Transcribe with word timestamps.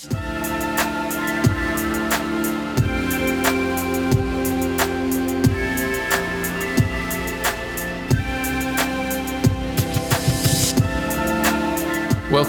Welcome 0.00 0.14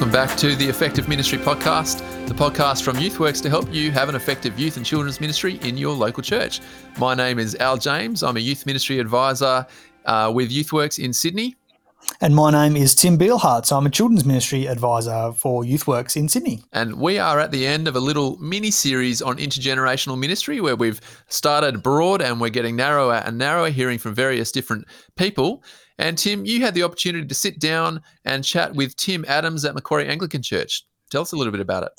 back 0.09 0.37
to 0.37 0.55
the 0.55 0.65
Effective 0.69 1.09
Ministry 1.09 1.37
Podcast, 1.37 1.99
the 2.27 2.33
podcast 2.33 2.83
from 2.83 2.95
YouthWorks 2.95 3.41
to 3.41 3.49
help 3.49 3.73
you 3.73 3.91
have 3.91 4.07
an 4.07 4.15
effective 4.15 4.57
youth 4.57 4.77
and 4.77 4.85
children's 4.85 5.19
ministry 5.19 5.59
in 5.63 5.77
your 5.77 5.93
local 5.93 6.23
church. 6.23 6.61
My 6.99 7.13
name 7.15 7.37
is 7.37 7.55
Al 7.55 7.75
James. 7.75 8.23
I'm 8.23 8.37
a 8.37 8.39
youth 8.39 8.65
ministry 8.65 8.99
advisor 8.99 9.65
uh, 10.05 10.31
with 10.33 10.51
YouthWorks 10.51 11.03
in 11.03 11.11
Sydney. 11.11 11.57
And 12.23 12.35
my 12.35 12.51
name 12.51 12.77
is 12.77 12.93
Tim 12.93 13.17
Beilharz. 13.17 13.75
I'm 13.75 13.87
a 13.87 13.89
children's 13.89 14.25
ministry 14.25 14.67
advisor 14.67 15.33
for 15.35 15.63
YouthWorks 15.63 16.15
in 16.15 16.29
Sydney. 16.29 16.61
And 16.71 16.99
we 16.99 17.17
are 17.17 17.39
at 17.39 17.49
the 17.49 17.65
end 17.65 17.87
of 17.87 17.95
a 17.95 17.99
little 17.99 18.37
mini 18.37 18.69
series 18.69 19.23
on 19.23 19.37
intergenerational 19.37 20.19
ministry 20.19 20.61
where 20.61 20.75
we've 20.75 21.01
started 21.29 21.81
broad 21.81 22.21
and 22.21 22.39
we're 22.39 22.49
getting 22.49 22.75
narrower 22.75 23.23
and 23.25 23.39
narrower, 23.39 23.71
hearing 23.71 23.97
from 23.97 24.13
various 24.13 24.51
different 24.51 24.85
people. 25.15 25.63
And 25.97 26.15
Tim, 26.15 26.45
you 26.45 26.61
had 26.61 26.75
the 26.75 26.83
opportunity 26.83 27.25
to 27.25 27.33
sit 27.33 27.59
down 27.59 28.03
and 28.23 28.43
chat 28.43 28.75
with 28.75 28.95
Tim 28.97 29.25
Adams 29.27 29.65
at 29.65 29.73
Macquarie 29.73 30.07
Anglican 30.07 30.43
Church. 30.43 30.83
Tell 31.09 31.23
us 31.23 31.31
a 31.31 31.35
little 31.35 31.51
bit 31.51 31.59
about 31.59 31.85
it. 31.85 31.91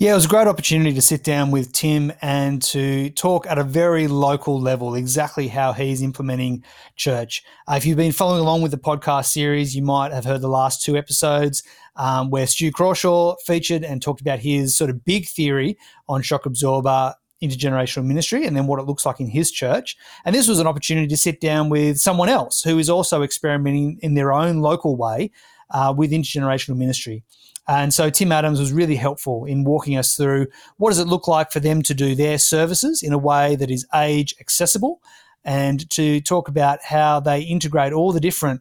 Yeah, 0.00 0.10
it 0.10 0.14
was 0.16 0.24
a 0.24 0.28
great 0.28 0.48
opportunity 0.48 0.92
to 0.92 1.00
sit 1.00 1.22
down 1.22 1.52
with 1.52 1.72
Tim 1.72 2.12
and 2.20 2.60
to 2.62 3.10
talk 3.10 3.46
at 3.46 3.58
a 3.58 3.62
very 3.64 4.08
local 4.08 4.60
level 4.60 4.96
exactly 4.96 5.46
how 5.46 5.72
he's 5.72 6.02
implementing 6.02 6.64
church. 6.96 7.44
Uh, 7.68 7.74
if 7.76 7.86
you've 7.86 7.96
been 7.96 8.10
following 8.10 8.40
along 8.40 8.62
with 8.62 8.72
the 8.72 8.76
podcast 8.76 9.26
series, 9.26 9.76
you 9.76 9.82
might 9.82 10.10
have 10.10 10.24
heard 10.24 10.40
the 10.40 10.48
last 10.48 10.82
two 10.82 10.96
episodes 10.96 11.62
um, 11.94 12.30
where 12.30 12.44
Stu 12.48 12.72
Crawshaw 12.72 13.36
featured 13.46 13.84
and 13.84 14.02
talked 14.02 14.20
about 14.20 14.40
his 14.40 14.74
sort 14.74 14.90
of 14.90 15.04
big 15.04 15.28
theory 15.28 15.78
on 16.08 16.22
shock 16.22 16.44
absorber 16.44 17.14
intergenerational 17.40 18.04
ministry 18.04 18.46
and 18.46 18.56
then 18.56 18.66
what 18.66 18.80
it 18.80 18.86
looks 18.86 19.06
like 19.06 19.20
in 19.20 19.28
his 19.28 19.52
church. 19.52 19.96
And 20.24 20.34
this 20.34 20.48
was 20.48 20.58
an 20.58 20.66
opportunity 20.66 21.06
to 21.06 21.16
sit 21.16 21.40
down 21.40 21.68
with 21.68 22.00
someone 22.00 22.28
else 22.28 22.62
who 22.62 22.80
is 22.80 22.90
also 22.90 23.22
experimenting 23.22 24.00
in 24.02 24.14
their 24.14 24.32
own 24.32 24.58
local 24.58 24.96
way 24.96 25.30
uh, 25.70 25.94
with 25.96 26.10
intergenerational 26.10 26.76
ministry. 26.76 27.22
And 27.66 27.94
so 27.94 28.10
Tim 28.10 28.32
Adams 28.32 28.60
was 28.60 28.72
really 28.72 28.96
helpful 28.96 29.44
in 29.46 29.64
walking 29.64 29.96
us 29.96 30.16
through 30.16 30.48
what 30.76 30.90
does 30.90 30.98
it 30.98 31.06
look 31.06 31.26
like 31.28 31.50
for 31.50 31.60
them 31.60 31.82
to 31.82 31.94
do 31.94 32.14
their 32.14 32.38
services 32.38 33.02
in 33.02 33.12
a 33.12 33.18
way 33.18 33.56
that 33.56 33.70
is 33.70 33.86
age 33.94 34.34
accessible 34.40 35.00
and 35.44 35.88
to 35.90 36.20
talk 36.20 36.48
about 36.48 36.82
how 36.82 37.20
they 37.20 37.40
integrate 37.42 37.92
all 37.92 38.12
the 38.12 38.20
different 38.20 38.60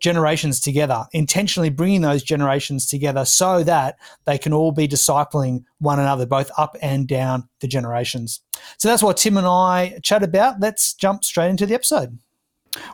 generations 0.00 0.60
together, 0.60 1.04
intentionally 1.12 1.68
bringing 1.68 2.00
those 2.00 2.22
generations 2.22 2.86
together 2.86 3.24
so 3.24 3.62
that 3.62 3.98
they 4.24 4.38
can 4.38 4.52
all 4.52 4.72
be 4.72 4.88
discipling 4.88 5.62
one 5.78 6.00
another, 6.00 6.26
both 6.26 6.50
up 6.56 6.76
and 6.80 7.06
down 7.06 7.48
the 7.60 7.68
generations. 7.68 8.40
So 8.78 8.88
that's 8.88 9.02
what 9.02 9.18
Tim 9.18 9.36
and 9.36 9.46
I 9.46 9.98
chat 10.02 10.22
about. 10.22 10.58
Let's 10.58 10.94
jump 10.94 11.22
straight 11.22 11.50
into 11.50 11.66
the 11.66 11.74
episode. 11.74 12.18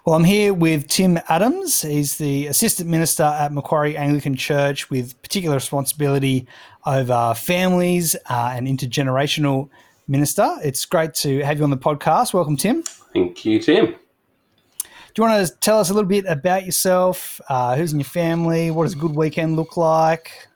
Well, 0.04 0.16
I'm 0.16 0.24
here 0.24 0.54
with 0.54 0.88
Tim 0.88 1.18
Adams. 1.28 1.82
He's 1.82 2.16
the 2.16 2.46
assistant 2.46 2.88
minister 2.88 3.24
at 3.24 3.52
Macquarie 3.52 3.96
Anglican 3.96 4.34
Church 4.34 4.88
with 4.88 5.20
particular 5.20 5.56
responsibility 5.56 6.46
over 6.86 7.34
families 7.36 8.16
uh, 8.30 8.52
and 8.54 8.66
intergenerational 8.66 9.68
minister. 10.08 10.48
It's 10.62 10.84
great 10.86 11.12
to 11.14 11.40
have 11.40 11.58
you 11.58 11.64
on 11.64 11.70
the 11.70 11.76
podcast. 11.76 12.32
Welcome, 12.32 12.56
Tim. 12.56 12.84
Thank 13.12 13.44
you, 13.44 13.60
Tim. 13.60 13.86
Do 13.86 15.22
you 15.22 15.28
want 15.28 15.46
to 15.46 15.54
tell 15.56 15.78
us 15.78 15.90
a 15.90 15.94
little 15.94 16.08
bit 16.08 16.24
about 16.26 16.64
yourself? 16.64 17.40
Uh, 17.48 17.76
who's 17.76 17.92
in 17.92 17.98
your 17.98 18.04
family? 18.04 18.70
What 18.70 18.84
does 18.84 18.94
a 18.94 18.98
good 18.98 19.14
weekend 19.14 19.56
look 19.56 19.76
like? 19.76 20.48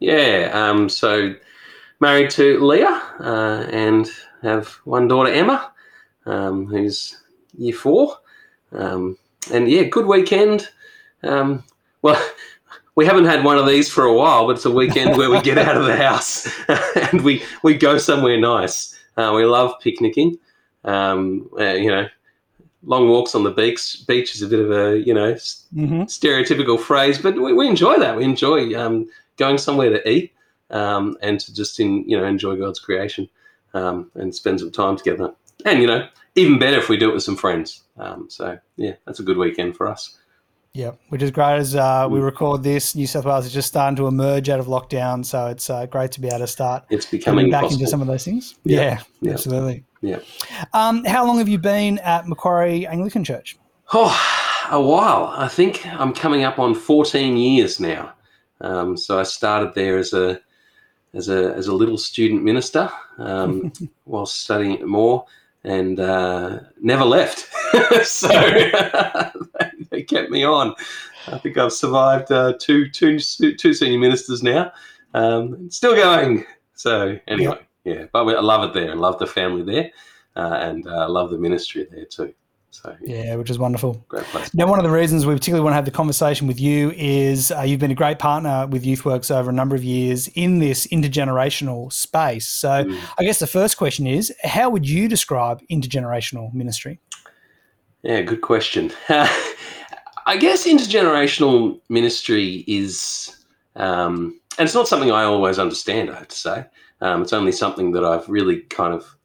Yeah, 0.00 0.50
um, 0.52 0.90
so 0.90 1.34
married 2.00 2.28
to 2.30 2.62
Leah 2.62 3.02
uh, 3.20 3.66
and 3.70 4.10
have 4.42 4.68
one 4.84 5.08
daughter, 5.08 5.30
Emma, 5.30 5.72
um, 6.26 6.66
who's 6.66 7.22
year 7.56 7.74
four. 7.74 8.18
Um, 8.72 9.16
and 9.52 9.70
yeah, 9.70 9.84
good 9.84 10.06
weekend. 10.06 10.68
Um, 11.22 11.64
well, 12.02 12.20
we 12.94 13.06
haven't 13.06 13.26
had 13.26 13.44
one 13.44 13.58
of 13.58 13.66
these 13.66 13.88
for 13.88 14.04
a 14.04 14.14
while, 14.14 14.46
but 14.46 14.56
it's 14.56 14.64
a 14.64 14.70
weekend 14.70 15.16
where 15.16 15.30
we 15.30 15.40
get 15.40 15.58
out 15.58 15.76
of 15.76 15.86
the 15.86 15.96
house 16.08 16.48
and 17.12 17.22
we, 17.22 17.42
we 17.62 17.74
go 17.74 17.98
somewhere 17.98 18.38
nice. 18.38 18.98
Uh, 19.16 19.32
we 19.34 19.44
love 19.44 19.74
picnicking. 19.80 20.38
Um, 20.84 21.50
uh, 21.58 21.72
you 21.72 21.90
know, 21.90 22.06
long 22.86 23.08
walks 23.08 23.34
on 23.34 23.42
the 23.42 23.50
beach 23.50 24.04
beach 24.06 24.34
is 24.34 24.42
a 24.42 24.46
bit 24.46 24.60
of 24.60 24.70
a 24.70 24.98
you 25.00 25.12
know 25.12 25.34
mm-hmm. 25.34 26.02
stereotypical 26.02 26.80
phrase, 26.80 27.18
but 27.18 27.34
we, 27.34 27.52
we, 27.52 27.68
enjoy 27.68 27.98
that. 27.98 28.16
We 28.16 28.24
enjoy 28.24 28.74
um, 28.78 29.08
going 29.36 29.58
somewhere 29.58 29.90
to 29.90 30.08
eat 30.08 30.32
um, 30.70 31.16
and 31.22 31.38
to 31.40 31.52
just 31.52 31.78
in 31.80 32.08
you 32.08 32.18
know 32.18 32.24
enjoy 32.24 32.56
God's 32.56 32.78
creation 32.78 33.28
um, 33.74 34.10
and 34.14 34.34
spend 34.34 34.60
some 34.60 34.70
time 34.70 34.96
together. 34.96 35.34
And 35.64 35.80
you 35.80 35.86
know, 35.86 36.08
even 36.36 36.58
better 36.58 36.76
if 36.78 36.88
we 36.88 36.96
do 36.96 37.10
it 37.10 37.14
with 37.14 37.22
some 37.22 37.36
friends. 37.36 37.82
Um, 37.98 38.26
so 38.28 38.58
yeah, 38.76 38.92
that's 39.04 39.20
a 39.20 39.22
good 39.22 39.38
weekend 39.38 39.76
for 39.76 39.88
us. 39.88 40.18
Yeah, 40.72 40.92
which 41.08 41.22
is 41.22 41.30
great 41.30 41.56
as 41.56 41.74
uh, 41.74 42.06
we 42.08 42.20
mm. 42.20 42.24
record 42.24 42.62
this. 42.62 42.94
New 42.94 43.06
South 43.06 43.24
Wales 43.24 43.46
is 43.46 43.52
just 43.54 43.66
starting 43.66 43.96
to 43.96 44.06
emerge 44.06 44.50
out 44.50 44.60
of 44.60 44.66
lockdown, 44.66 45.24
so 45.24 45.46
it's 45.46 45.70
uh, 45.70 45.86
great 45.86 46.12
to 46.12 46.20
be 46.20 46.28
able 46.28 46.40
to 46.40 46.46
start. 46.46 46.84
It's 46.90 47.06
becoming 47.06 47.50
back 47.50 47.62
possible. 47.62 47.80
into 47.80 47.90
some 47.90 48.02
of 48.02 48.06
those 48.06 48.24
things. 48.24 48.56
Yeah, 48.64 48.80
yeah, 48.80 49.02
yeah. 49.22 49.32
absolutely. 49.32 49.84
Yeah. 50.02 50.18
Um, 50.74 51.02
how 51.04 51.26
long 51.26 51.38
have 51.38 51.48
you 51.48 51.58
been 51.58 51.98
at 52.00 52.28
Macquarie 52.28 52.86
Anglican 52.86 53.24
Church? 53.24 53.56
Oh, 53.94 54.14
a 54.70 54.80
while. 54.80 55.32
I 55.34 55.48
think 55.48 55.86
I'm 55.86 56.12
coming 56.12 56.44
up 56.44 56.58
on 56.58 56.74
14 56.74 57.38
years 57.38 57.80
now. 57.80 58.12
Um, 58.60 58.98
so 58.98 59.18
I 59.18 59.22
started 59.22 59.74
there 59.74 59.96
as 59.96 60.12
a 60.12 60.40
as 61.14 61.30
a 61.30 61.54
as 61.54 61.68
a 61.68 61.74
little 61.74 61.96
student 61.96 62.44
minister 62.44 62.90
um, 63.16 63.72
while 64.04 64.26
studying 64.26 64.74
at 64.74 64.86
Moore 64.86 65.24
and 65.66 65.98
uh, 65.98 66.60
never 66.80 67.04
left. 67.04 67.48
so 68.04 68.28
they 69.90 70.02
kept 70.02 70.30
me 70.30 70.44
on. 70.44 70.74
I 71.26 71.38
think 71.38 71.58
I've 71.58 71.72
survived 71.72 72.30
uh, 72.30 72.54
two, 72.58 72.88
two, 72.88 73.18
two 73.18 73.74
senior 73.74 73.98
ministers 73.98 74.42
now. 74.42 74.72
Um, 75.12 75.68
still 75.70 75.96
going. 75.96 76.46
So 76.74 77.18
anyway, 77.26 77.58
yep. 77.84 77.98
yeah, 77.98 78.04
but 78.12 78.26
I 78.28 78.40
love 78.40 78.70
it 78.70 78.74
there 78.74 78.92
and 78.92 79.00
love 79.00 79.18
the 79.18 79.26
family 79.26 79.62
there, 79.62 79.90
uh, 80.36 80.56
and 80.60 80.86
uh, 80.86 81.08
love 81.08 81.30
the 81.30 81.38
ministry 81.38 81.86
there 81.90 82.04
too. 82.04 82.32
So 82.82 82.94
yeah. 83.00 83.36
which 83.36 83.48
is 83.48 83.58
wonderful. 83.58 84.04
Great 84.08 84.24
place. 84.24 84.52
Now, 84.52 84.66
one 84.66 84.78
of 84.78 84.84
the 84.84 84.90
reasons 84.90 85.24
we 85.24 85.32
particularly 85.32 85.64
want 85.64 85.72
to 85.72 85.76
have 85.76 85.86
the 85.86 85.90
conversation 85.90 86.46
with 86.46 86.60
you 86.60 86.92
is 86.94 87.50
uh, 87.50 87.62
you've 87.62 87.80
been 87.80 87.90
a 87.90 87.96
great 87.96 88.18
partner 88.18 88.66
with 88.66 88.84
YouthWorks 88.84 89.34
over 89.34 89.48
a 89.48 89.52
number 89.52 89.74
of 89.74 89.82
years 89.82 90.28
in 90.28 90.58
this 90.58 90.86
intergenerational 90.88 91.90
space. 91.92 92.46
So, 92.46 92.84
mm. 92.84 92.98
I 93.18 93.24
guess 93.24 93.38
the 93.38 93.46
first 93.46 93.78
question 93.78 94.06
is, 94.06 94.32
how 94.44 94.68
would 94.68 94.86
you 94.86 95.08
describe 95.08 95.62
intergenerational 95.70 96.52
ministry? 96.52 97.00
Yeah, 98.02 98.20
good 98.20 98.42
question. 98.42 98.92
I 99.08 100.36
guess 100.36 100.66
intergenerational 100.66 101.80
ministry 101.88 102.64
is, 102.66 103.44
um, 103.76 104.38
and 104.58 104.66
it's 104.66 104.74
not 104.74 104.86
something 104.86 105.10
I 105.10 105.24
always 105.24 105.58
understand. 105.58 106.10
I 106.10 106.18
have 106.18 106.28
to 106.28 106.36
say, 106.36 106.66
um, 107.00 107.22
it's 107.22 107.32
only 107.32 107.52
something 107.52 107.92
that 107.92 108.04
I've 108.04 108.28
really 108.28 108.60
kind 108.62 108.92
of 108.92 109.15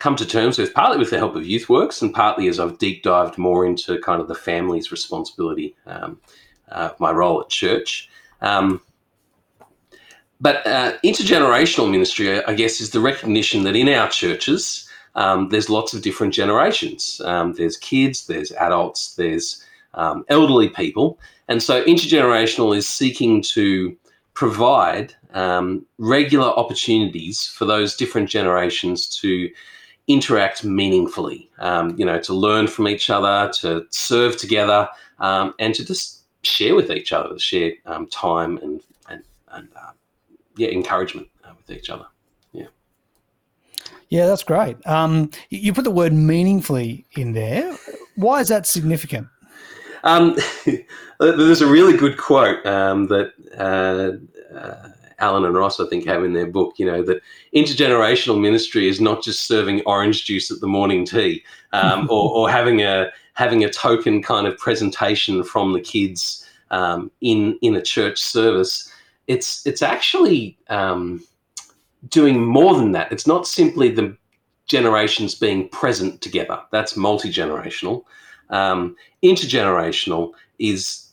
come 0.00 0.16
to 0.16 0.26
terms 0.26 0.58
with, 0.58 0.74
partly 0.74 0.98
with 0.98 1.10
the 1.10 1.18
help 1.18 1.36
of 1.36 1.44
YouthWorks, 1.44 2.02
and 2.02 2.12
partly 2.12 2.48
as 2.48 2.58
I've 2.58 2.78
deep 2.78 3.02
dived 3.02 3.38
more 3.38 3.64
into 3.64 4.00
kind 4.00 4.20
of 4.20 4.28
the 4.28 4.34
family's 4.34 4.90
responsibility, 4.90 5.76
um, 5.86 6.18
uh, 6.72 6.90
my 6.98 7.12
role 7.12 7.40
at 7.42 7.50
church. 7.50 8.08
Um, 8.40 8.80
but 10.40 10.66
uh, 10.66 10.96
intergenerational 11.04 11.90
ministry, 11.90 12.42
I 12.44 12.54
guess, 12.54 12.80
is 12.80 12.90
the 12.90 13.00
recognition 13.00 13.62
that 13.64 13.76
in 13.76 13.90
our 13.90 14.08
churches, 14.08 14.88
um, 15.14 15.50
there's 15.50 15.68
lots 15.68 15.92
of 15.92 16.00
different 16.00 16.32
generations. 16.32 17.20
Um, 17.24 17.52
there's 17.52 17.76
kids, 17.76 18.26
there's 18.26 18.52
adults, 18.52 19.14
there's 19.16 19.62
um, 19.92 20.24
elderly 20.28 20.70
people. 20.70 21.18
And 21.48 21.62
so 21.62 21.84
intergenerational 21.84 22.74
is 22.74 22.88
seeking 22.88 23.42
to 23.54 23.94
provide 24.32 25.12
um, 25.34 25.84
regular 25.98 26.46
opportunities 26.46 27.44
for 27.44 27.66
those 27.66 27.94
different 27.94 28.30
generations 28.30 29.06
to 29.20 29.50
interact 30.12 30.64
meaningfully, 30.64 31.50
um, 31.58 31.94
you 31.98 32.04
know, 32.04 32.18
to 32.20 32.34
learn 32.34 32.66
from 32.66 32.88
each 32.88 33.10
other, 33.10 33.50
to 33.60 33.86
serve 33.90 34.36
together, 34.36 34.88
um, 35.18 35.54
and 35.58 35.74
to 35.74 35.84
just 35.84 36.22
share 36.42 36.74
with 36.74 36.90
each 36.90 37.12
other, 37.12 37.38
share 37.38 37.72
um, 37.86 38.06
time 38.08 38.58
and 38.58 38.82
and, 39.08 39.22
and 39.52 39.68
uh, 39.76 39.92
yeah, 40.56 40.68
encouragement 40.68 41.28
uh, 41.44 41.52
with 41.56 41.76
each 41.76 41.90
other. 41.90 42.06
Yeah. 42.52 42.66
Yeah, 44.08 44.26
that's 44.26 44.42
great. 44.42 44.76
Um, 44.86 45.30
you 45.50 45.72
put 45.72 45.84
the 45.84 45.90
word 45.90 46.12
meaningfully 46.12 47.06
in 47.12 47.32
there. 47.32 47.76
Why 48.16 48.40
is 48.40 48.48
that 48.48 48.66
significant? 48.66 49.28
Um, 50.02 50.36
there's 51.20 51.62
a 51.62 51.66
really 51.66 51.96
good 51.96 52.16
quote 52.16 52.64
um, 52.66 53.06
that 53.08 53.32
uh, 53.56 54.56
uh, 54.56 54.88
Allen 55.20 55.44
and 55.44 55.54
Ross, 55.54 55.80
I 55.80 55.86
think, 55.86 56.06
have 56.06 56.24
in 56.24 56.32
their 56.32 56.46
book, 56.46 56.74
you 56.78 56.86
know, 56.86 57.02
that 57.02 57.22
intergenerational 57.54 58.40
ministry 58.40 58.88
is 58.88 59.00
not 59.00 59.22
just 59.22 59.46
serving 59.46 59.82
orange 59.86 60.24
juice 60.24 60.50
at 60.50 60.60
the 60.60 60.66
morning 60.66 61.04
tea 61.04 61.44
um, 61.72 62.08
or, 62.10 62.30
or, 62.34 62.50
having 62.50 62.82
a 62.82 63.10
having 63.34 63.64
a 63.64 63.70
token 63.70 64.22
kind 64.22 64.46
of 64.46 64.56
presentation 64.58 65.42
from 65.44 65.72
the 65.72 65.80
kids 65.80 66.46
um, 66.70 67.10
in 67.20 67.58
in 67.62 67.74
a 67.76 67.82
church 67.82 68.20
service. 68.20 68.90
It's 69.26 69.64
it's 69.66 69.82
actually 69.82 70.58
um, 70.68 71.22
doing 72.08 72.44
more 72.44 72.74
than 72.74 72.92
that. 72.92 73.12
It's 73.12 73.26
not 73.26 73.46
simply 73.46 73.90
the 73.90 74.16
generations 74.66 75.34
being 75.34 75.68
present 75.68 76.20
together. 76.20 76.60
That's 76.70 76.96
multi 76.96 77.30
generational. 77.30 78.04
Um, 78.50 78.96
intergenerational 79.22 80.32
is 80.58 81.10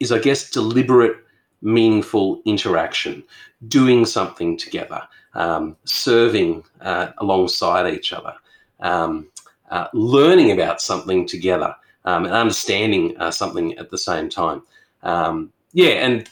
is 0.00 0.12
I 0.12 0.18
guess 0.18 0.50
deliberate, 0.50 1.16
meaningful 1.66 2.40
interaction, 2.44 3.22
doing 3.68 4.06
something 4.06 4.56
together, 4.56 5.02
um, 5.34 5.76
serving 5.84 6.62
uh, 6.80 7.08
alongside 7.18 7.92
each 7.92 8.12
other, 8.12 8.34
um, 8.80 9.28
uh, 9.70 9.88
learning 9.92 10.52
about 10.52 10.80
something 10.80 11.26
together, 11.26 11.74
um, 12.04 12.24
and 12.24 12.34
understanding 12.34 13.16
uh, 13.18 13.30
something 13.30 13.76
at 13.78 13.90
the 13.90 13.98
same 13.98 14.28
time. 14.28 14.62
Um, 15.02 15.52
yeah, 15.72 16.06
and 16.06 16.28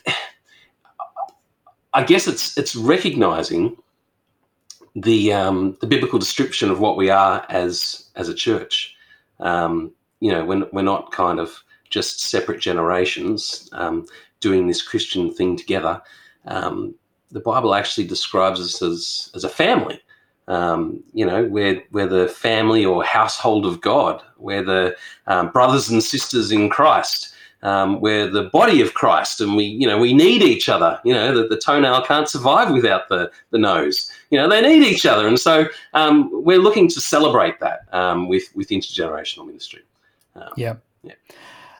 I 1.92 2.04
guess 2.04 2.26
it's 2.28 2.56
it's 2.56 2.76
recognizing 2.76 3.76
the 4.94 5.32
um, 5.32 5.76
the 5.80 5.86
biblical 5.86 6.18
description 6.18 6.70
of 6.70 6.78
what 6.78 6.96
we 6.96 7.10
are 7.10 7.44
as 7.48 8.08
as 8.14 8.28
a 8.28 8.34
church. 8.34 8.94
Um, 9.40 9.92
you 10.20 10.30
know, 10.30 10.44
we're, 10.44 10.66
we're 10.72 10.82
not 10.82 11.10
kind 11.10 11.40
of 11.40 11.62
just 11.90 12.20
separate 12.20 12.60
generations 12.60 13.68
um, 13.72 14.06
doing 14.48 14.66
this 14.66 14.82
Christian 14.82 15.32
thing 15.32 15.56
together. 15.56 16.00
Um, 16.44 16.94
the 17.32 17.40
Bible 17.40 17.74
actually 17.74 18.06
describes 18.06 18.60
us 18.60 18.82
as 18.82 19.30
as 19.34 19.44
a 19.44 19.48
family. 19.48 19.98
Um, 20.46 21.02
you 21.12 21.26
know, 21.26 21.44
we're 21.44 21.82
we're 21.90 22.12
the 22.20 22.28
family 22.28 22.84
or 22.84 23.02
household 23.02 23.64
of 23.66 23.80
God. 23.80 24.22
We're 24.38 24.66
the 24.74 24.96
um, 25.26 25.50
brothers 25.50 25.88
and 25.90 26.02
sisters 26.02 26.52
in 26.52 26.68
Christ 26.68 27.34
um, 27.64 28.00
we're 28.02 28.28
the 28.28 28.44
body 28.44 28.82
of 28.82 28.92
Christ, 28.92 29.40
and 29.40 29.56
we, 29.56 29.64
you 29.64 29.86
know, 29.86 29.98
we 29.98 30.12
need 30.12 30.42
each 30.42 30.68
other. 30.68 31.00
You 31.02 31.14
know, 31.14 31.34
the, 31.34 31.48
the 31.48 31.56
toenail 31.56 32.02
can't 32.02 32.28
survive 32.28 32.70
without 32.70 33.08
the 33.08 33.32
the 33.50 33.58
nose. 33.58 34.10
You 34.30 34.38
know, 34.38 34.48
they 34.48 34.60
need 34.60 34.86
each 34.86 35.06
other, 35.06 35.26
and 35.26 35.40
so 35.40 35.66
um, 35.94 36.30
we're 36.44 36.58
looking 36.58 36.88
to 36.88 37.00
celebrate 37.00 37.58
that 37.60 37.86
um, 37.92 38.28
with 38.28 38.54
with 38.54 38.68
intergenerational 38.68 39.46
ministry. 39.46 39.80
Um, 40.36 40.50
yeah, 40.58 40.74
yeah, 41.02 41.14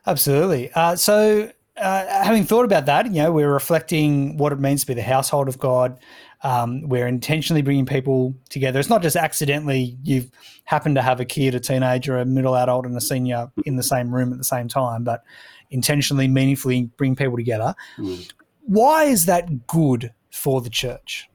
absolutely. 0.07 0.73
Uh, 0.75 0.97
so, 0.97 1.53
uh, 1.77 2.23
having 2.23 2.45
thought 2.45 2.65
about 2.65 2.87
that, 2.87 3.07
you 3.07 3.23
know, 3.23 3.33
we're 3.33 3.53
reflecting 3.53 4.37
what 4.37 4.53
it 4.53 4.61
means 4.61 4.83
to 4.83 4.87
be 4.87 4.95
the 4.95 5.03
household 5.03 5.49
of 5.49 5.59
God. 5.59 5.99
Um, 6.43 6.89
we're 6.89 7.07
intentionally 7.07 7.63
bringing 7.63 7.87
people 7.87 8.35
together. 8.49 8.79
It's 8.79 8.91
not 8.91 9.03
just 9.03 9.17
accidentally 9.17 9.97
you've 10.03 10.31
happened 10.65 10.95
to 10.97 11.03
have 11.03 11.19
a 11.19 11.25
kid, 11.25 11.55
a 11.55 11.61
teenager, 11.61 12.19
a 12.19 12.25
middle 12.25 12.55
adult, 12.55 12.87
and 12.87 12.97
a 12.97 13.01
senior 13.01 13.51
in 13.65 13.77
the 13.77 13.83
same 13.83 14.15
room 14.15 14.31
at 14.31 14.39
the 14.39 14.45
same 14.45 14.69
time, 14.69 15.05
but 15.05 15.25
intentionally, 15.71 16.29
meaningfully 16.29 16.91
bring 16.97 17.17
people 17.17 17.37
together. 17.37 17.75
Mm. 17.99 18.31
Why 18.61 19.05
is 19.05 19.27
that 19.27 19.67
good 19.67 20.13
for 20.31 20.61
the 20.61 20.71
church? 20.71 21.29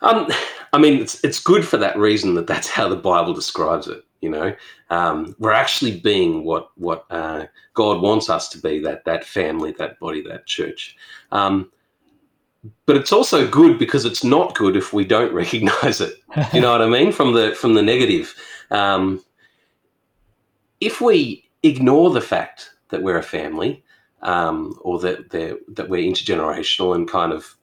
Um, 0.00 0.28
I 0.72 0.78
mean, 0.78 1.00
it's 1.00 1.22
it's 1.24 1.40
good 1.40 1.66
for 1.66 1.76
that 1.78 1.98
reason 1.98 2.34
that 2.34 2.46
that's 2.46 2.68
how 2.68 2.88
the 2.88 2.96
Bible 2.96 3.34
describes 3.34 3.88
it. 3.88 4.04
You 4.26 4.32
know, 4.32 4.56
um, 4.90 5.36
we're 5.38 5.52
actually 5.52 6.00
being 6.00 6.42
what 6.42 6.70
what 6.74 7.06
uh, 7.10 7.46
God 7.74 8.02
wants 8.02 8.28
us 8.28 8.48
to 8.48 8.58
be 8.58 8.80
that 8.80 9.04
that 9.04 9.24
family, 9.24 9.70
that 9.78 10.00
body, 10.00 10.20
that 10.22 10.46
church. 10.46 10.96
Um, 11.30 11.70
but 12.86 12.96
it's 12.96 13.12
also 13.12 13.48
good 13.48 13.78
because 13.78 14.04
it's 14.04 14.24
not 14.24 14.56
good 14.56 14.74
if 14.74 14.92
we 14.92 15.04
don't 15.04 15.32
recognize 15.42 16.00
it. 16.00 16.16
You 16.52 16.60
know 16.60 16.72
what 16.72 16.82
I 16.82 16.88
mean? 16.88 17.12
From 17.12 17.34
the 17.34 17.54
from 17.54 17.74
the 17.74 17.82
negative. 17.82 18.34
Um, 18.72 19.22
if 20.80 21.00
we 21.00 21.48
ignore 21.62 22.10
the 22.10 22.20
fact 22.20 22.70
that 22.88 23.00
we're 23.00 23.18
a 23.18 23.22
family 23.22 23.84
um, 24.22 24.76
or 24.80 24.98
that 24.98 25.30
that 25.30 25.88
we're 25.88 26.10
intergenerational 26.12 26.96
and 26.96 27.08
kind 27.08 27.32
of 27.32 27.55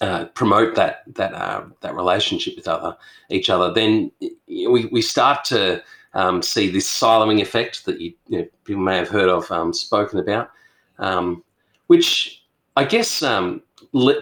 uh, 0.00 0.26
promote 0.26 0.74
that 0.76 1.02
that 1.14 1.34
uh, 1.34 1.64
that 1.80 1.94
relationship 1.94 2.56
with 2.56 2.68
other 2.68 2.96
each 3.30 3.50
other, 3.50 3.72
then 3.72 4.10
we, 4.46 4.86
we 4.92 5.02
start 5.02 5.44
to 5.44 5.82
um, 6.14 6.42
see 6.42 6.70
this 6.70 6.88
siloing 6.88 7.40
effect 7.40 7.84
that 7.84 8.00
you, 8.00 8.12
you 8.28 8.38
know, 8.38 8.46
people 8.64 8.82
may 8.82 8.96
have 8.96 9.08
heard 9.08 9.28
of 9.28 9.50
um, 9.50 9.72
spoken 9.72 10.18
about, 10.18 10.50
um, 10.98 11.42
which 11.88 12.42
I 12.76 12.84
guess 12.84 13.22
um, 13.22 13.62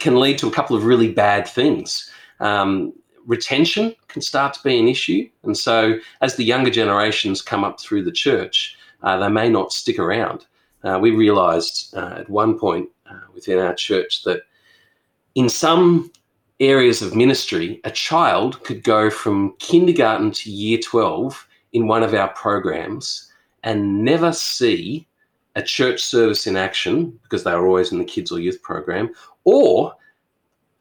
can 0.00 0.19
lead 0.19 0.38
to 0.38 0.49
a 0.49 0.52
couple 0.52 0.76
of 0.76 0.84
really 0.84 1.12
bad 1.12 1.46
things. 1.46 2.11
Um, 2.40 2.93
retention 3.26 3.94
can 4.08 4.22
start 4.22 4.55
to 4.55 4.62
be 4.62 4.79
an 4.79 4.88
issue, 4.88 5.29
and 5.43 5.56
so 5.56 5.99
as 6.20 6.37
the 6.37 6.44
younger 6.44 6.70
generations 6.70 7.43
come 7.43 7.64
up 7.64 7.81
through 7.81 8.05
the 8.05 8.12
church, 8.12 8.76
uh, 9.02 9.19
they 9.19 9.29
may 9.29 9.49
not 9.49 9.72
stick 9.72 9.99
around. 9.99 10.46
Uh, 10.84 10.99
we 11.00 11.11
realized 11.11 11.94
uh, 11.96 12.14
at 12.19 12.31
one 12.31 12.58
point 12.58 12.88
uh, 13.11 13.20
within 13.34 13.58
our 13.58 13.75
church 13.75 14.22
that 14.25 14.43
in 15.37 15.49
some 15.49 16.11
areas 16.59 17.03
of 17.03 17.15
ministry, 17.15 17.81
a 17.85 17.91
child 17.91 18.65
could 18.65 18.83
go 18.83 19.11
from 19.11 19.55
kindergarten 19.59 20.33
to 20.33 20.50
year 20.50 20.79
12 20.79 21.47
in 21.75 21.87
one 21.87 22.03
of 22.03 22.15
our 22.15 22.29
programs 22.29 23.31
and 23.62 24.03
never 24.03 24.33
see 24.33 25.06
a 25.55 25.62
church 25.62 26.03
service 26.03 26.47
in 26.47 26.56
action 26.56 27.19
because 27.23 27.44
they 27.44 27.55
were 27.55 27.67
always 27.67 27.93
in 27.93 27.99
the 27.99 28.05
kids 28.05 28.33
or 28.33 28.41
youth 28.41 28.61
program, 28.62 29.11
or 29.44 29.94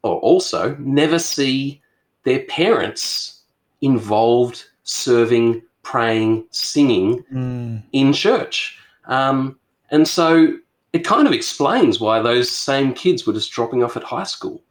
or 0.02 0.16
also 0.20 0.76
never 0.78 1.18
see 1.18 1.80
their 2.24 2.40
parents 2.44 3.42
involved 3.80 4.64
serving 4.84 5.62
praying, 5.82 6.44
singing 6.50 7.22
mm. 7.32 7.82
in 7.92 8.12
church. 8.12 8.78
Um, 9.06 9.58
and 9.90 10.06
so 10.06 10.58
it 10.92 11.00
kind 11.00 11.26
of 11.26 11.32
explains 11.32 12.00
why 12.00 12.20
those 12.20 12.50
same 12.50 12.94
kids 12.94 13.26
were 13.26 13.32
just 13.32 13.52
dropping 13.52 13.82
off 13.82 13.96
at 13.96 14.02
high 14.02 14.24
school. 14.24 14.62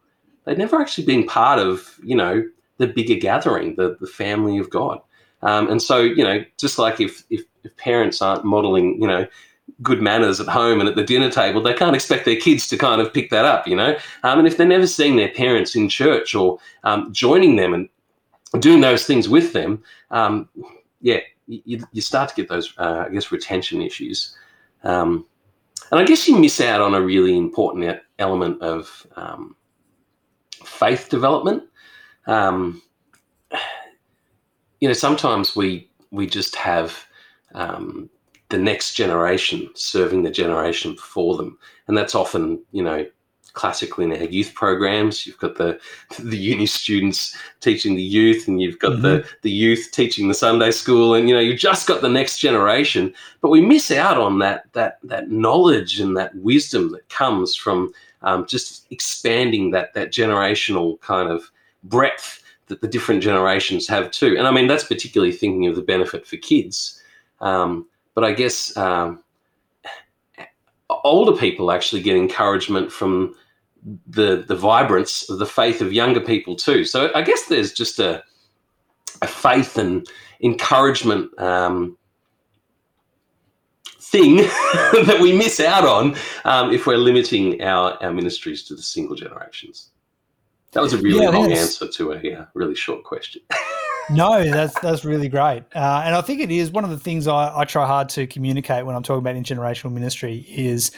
They'd 0.45 0.57
never 0.57 0.79
actually 0.79 1.05
been 1.05 1.25
part 1.25 1.59
of, 1.59 1.99
you 2.03 2.15
know, 2.15 2.43
the 2.77 2.87
bigger 2.87 3.15
gathering, 3.15 3.75
the, 3.75 3.97
the 3.99 4.07
family 4.07 4.57
of 4.57 4.69
God. 4.69 4.99
Um, 5.41 5.69
and 5.69 5.81
so, 5.81 5.99
you 5.99 6.23
know, 6.23 6.43
just 6.57 6.79
like 6.79 6.99
if, 6.99 7.23
if, 7.29 7.43
if 7.63 7.75
parents 7.77 8.21
aren't 8.21 8.45
modeling, 8.45 9.01
you 9.01 9.07
know, 9.07 9.27
good 9.81 10.01
manners 10.01 10.39
at 10.39 10.47
home 10.47 10.79
and 10.79 10.87
at 10.87 10.95
the 10.95 11.03
dinner 11.03 11.29
table, 11.29 11.61
they 11.61 11.73
can't 11.73 11.95
expect 11.95 12.25
their 12.25 12.39
kids 12.39 12.67
to 12.67 12.77
kind 12.77 13.01
of 13.01 13.13
pick 13.13 13.29
that 13.29 13.45
up, 13.45 13.67
you 13.67 13.75
know. 13.75 13.97
Um, 14.23 14.39
and 14.39 14.47
if 14.47 14.57
they're 14.57 14.67
never 14.67 14.87
seeing 14.87 15.15
their 15.15 15.29
parents 15.29 15.75
in 15.75 15.89
church 15.89 16.35
or 16.35 16.59
um, 16.83 17.11
joining 17.11 17.55
them 17.55 17.73
and 17.73 17.89
doing 18.59 18.81
those 18.81 19.05
things 19.05 19.27
with 19.27 19.53
them, 19.53 19.83
um, 20.11 20.49
yeah, 21.01 21.19
you, 21.47 21.83
you 21.91 22.01
start 22.01 22.29
to 22.29 22.35
get 22.35 22.49
those, 22.49 22.73
uh, 22.77 23.05
I 23.07 23.09
guess, 23.09 23.31
retention 23.31 23.81
issues. 23.81 24.35
Um, 24.83 25.25
and 25.91 25.99
I 25.99 26.05
guess 26.05 26.27
you 26.27 26.37
miss 26.37 26.59
out 26.61 26.81
on 26.81 26.93
a 26.93 27.01
really 27.01 27.37
important 27.37 27.99
element 28.19 28.61
of 28.61 29.05
um, 29.15 29.55
faith 30.63 31.09
development. 31.09 31.63
Um, 32.27 32.81
you 34.81 34.87
know, 34.87 34.93
sometimes 34.93 35.55
we 35.55 35.89
we 36.11 36.27
just 36.27 36.55
have 36.55 37.05
um, 37.53 38.09
the 38.49 38.57
next 38.57 38.93
generation 38.95 39.69
serving 39.75 40.23
the 40.23 40.31
generation 40.31 40.93
before 40.93 41.37
them, 41.37 41.57
and 41.87 41.97
that's 41.97 42.15
often 42.15 42.63
you 42.71 42.83
know 42.83 43.05
classically 43.55 44.05
in 44.05 44.11
our 44.11 44.23
youth 44.23 44.53
programs. 44.53 45.25
You've 45.25 45.39
got 45.39 45.55
the 45.55 45.79
the 46.19 46.37
uni 46.37 46.67
students 46.67 47.35
teaching 47.61 47.95
the 47.95 48.03
youth, 48.03 48.47
and 48.47 48.61
you've 48.61 48.79
got 48.79 48.93
mm-hmm. 48.93 49.01
the 49.01 49.27
the 49.41 49.51
youth 49.51 49.89
teaching 49.91 50.27
the 50.27 50.33
Sunday 50.33 50.71
school, 50.71 51.15
and 51.15 51.27
you 51.27 51.33
know 51.33 51.41
you've 51.41 51.59
just 51.59 51.87
got 51.87 52.01
the 52.01 52.09
next 52.09 52.39
generation. 52.39 53.13
But 53.41 53.49
we 53.49 53.61
miss 53.61 53.89
out 53.89 54.17
on 54.17 54.39
that 54.39 54.65
that 54.73 54.99
that 55.03 55.31
knowledge 55.31 55.99
and 55.99 56.15
that 56.17 56.35
wisdom 56.35 56.91
that 56.91 57.09
comes 57.09 57.55
from 57.55 57.91
um, 58.21 58.45
just 58.45 58.85
expanding 58.91 59.71
that 59.71 59.93
that 59.95 60.11
generational 60.11 60.99
kind 61.01 61.29
of 61.29 61.49
breadth 61.83 62.43
that 62.67 62.81
the 62.81 62.87
different 62.87 63.21
generations 63.21 63.87
have 63.87 64.11
too. 64.11 64.35
And 64.37 64.47
I 64.47 64.51
mean 64.51 64.67
that's 64.67 64.83
particularly 64.83 65.33
thinking 65.33 65.67
of 65.67 65.75
the 65.75 65.81
benefit 65.81 66.27
for 66.27 66.37
kids. 66.37 67.01
Um, 67.41 67.87
but 68.13 68.23
I 68.23 68.31
guess 68.31 68.75
um, 68.77 69.23
older 70.89 71.37
people 71.37 71.71
actually 71.71 72.01
get 72.01 72.15
encouragement 72.15 72.91
from 72.91 73.35
the 74.07 74.43
the 74.47 74.55
vibrance 74.55 75.29
of 75.29 75.39
the 75.39 75.45
faith 75.45 75.81
of 75.81 75.93
younger 75.93 76.19
people 76.19 76.55
too. 76.55 76.85
So 76.85 77.11
I 77.13 77.21
guess 77.21 77.45
there's 77.45 77.73
just 77.73 77.99
a 77.99 78.23
a 79.21 79.27
faith 79.27 79.77
and 79.77 80.07
encouragement 80.41 81.37
um, 81.39 81.97
thing 83.99 84.37
that 85.05 85.19
we 85.21 85.35
miss 85.35 85.59
out 85.59 85.85
on 85.85 86.15
um, 86.45 86.71
if 86.71 86.85
we're 86.85 86.97
limiting 86.97 87.61
our, 87.61 88.01
our 88.03 88.13
ministries 88.13 88.63
to 88.63 88.75
the 88.75 88.81
single 88.81 89.15
generations. 89.15 89.91
That 90.71 90.81
was 90.81 90.93
a 90.93 90.97
really 90.97 91.23
yeah, 91.23 91.29
long 91.29 91.51
answer 91.53 91.87
to 91.87 92.11
a 92.11 92.21
yeah, 92.21 92.45
really 92.53 92.75
short 92.75 93.03
question. 93.03 93.41
no, 94.09 94.43
that's 94.43 94.77
that's 94.81 95.05
really 95.05 95.29
great, 95.29 95.63
uh, 95.73 96.03
and 96.05 96.13
I 96.15 96.21
think 96.21 96.41
it 96.41 96.51
is 96.51 96.69
one 96.69 96.83
of 96.83 96.89
the 96.89 96.99
things 96.99 97.27
I, 97.27 97.59
I 97.59 97.63
try 97.63 97.87
hard 97.87 98.09
to 98.09 98.27
communicate 98.27 98.85
when 98.85 98.93
I'm 98.93 99.01
talking 99.01 99.19
about 99.19 99.35
intergenerational 99.35 99.93
ministry 99.93 100.45
is 100.49 100.91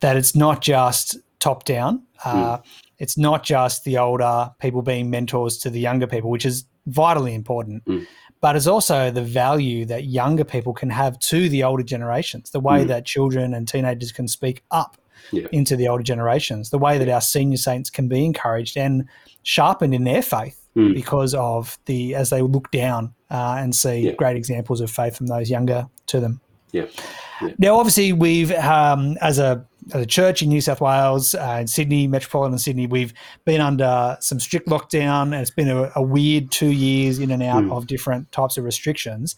that 0.00 0.18
it's 0.18 0.36
not 0.36 0.60
just 0.60 1.16
top 1.42 1.64
down. 1.64 2.02
Uh, 2.24 2.58
mm. 2.58 2.64
It's 2.98 3.18
not 3.18 3.42
just 3.42 3.84
the 3.84 3.98
older 3.98 4.50
people 4.60 4.82
being 4.82 5.10
mentors 5.10 5.58
to 5.58 5.70
the 5.70 5.80
younger 5.80 6.06
people, 6.06 6.30
which 6.30 6.46
is 6.46 6.64
vitally 6.86 7.34
important, 7.34 7.84
mm. 7.84 8.06
but 8.40 8.54
it's 8.54 8.68
also 8.68 9.10
the 9.10 9.22
value 9.22 9.84
that 9.86 10.04
younger 10.04 10.44
people 10.44 10.72
can 10.72 10.90
have 10.90 11.18
to 11.18 11.48
the 11.48 11.64
older 11.64 11.82
generations, 11.82 12.50
the 12.50 12.60
way 12.60 12.84
mm. 12.84 12.88
that 12.88 13.04
children 13.04 13.54
and 13.54 13.66
teenagers 13.66 14.12
can 14.12 14.28
speak 14.28 14.62
up 14.70 14.96
Yeah. 15.32 15.48
into 15.52 15.76
the 15.76 15.88
older 15.88 16.04
generations. 16.04 16.70
The 16.70 16.78
way 16.78 16.98
that 16.98 17.08
our 17.08 17.20
senior 17.20 17.58
saints 17.58 17.90
can 17.90 18.08
be 18.08 18.24
encouraged 18.24 18.76
and 18.76 19.04
sharpened 19.42 19.94
in 19.94 20.04
their 20.04 20.22
faith 20.22 20.58
Mm. 20.74 20.94
because 20.94 21.34
of 21.34 21.78
the 21.84 22.14
as 22.14 22.30
they 22.30 22.40
look 22.40 22.70
down 22.70 23.12
uh, 23.30 23.56
and 23.58 23.74
see 23.74 23.98
Yeah. 24.06 24.12
great 24.12 24.36
examples 24.36 24.80
of 24.80 24.90
faith 24.90 25.16
from 25.16 25.26
those 25.26 25.50
younger 25.50 25.86
to 26.06 26.18
them. 26.18 26.40
Yeah. 26.72 26.86
Yeah. 27.42 27.50
Now, 27.58 27.76
obviously, 27.76 28.14
we've 28.14 28.50
um, 28.52 29.18
as 29.20 29.38
a 29.38 29.66
as 29.92 30.02
a 30.02 30.06
church 30.06 30.42
in 30.42 30.48
New 30.48 30.60
South 30.60 30.80
Wales 30.80 31.34
uh, 31.34 31.58
in 31.60 31.66
Sydney, 31.66 32.06
metropolitan 32.06 32.58
Sydney, 32.58 32.86
we've 32.86 33.12
been 33.44 33.60
under 33.60 34.16
some 34.20 34.38
strict 34.40 34.68
lockdown, 34.68 35.22
and 35.24 35.34
it's 35.34 35.50
been 35.50 35.68
a, 35.68 35.90
a 35.96 36.02
weird 36.02 36.50
two 36.50 36.70
years 36.70 37.18
in 37.18 37.30
and 37.30 37.42
out 37.42 37.64
Mm. 37.64 37.72
of 37.72 37.86
different 37.86 38.30
types 38.32 38.56
of 38.56 38.64
restrictions. 38.64 39.36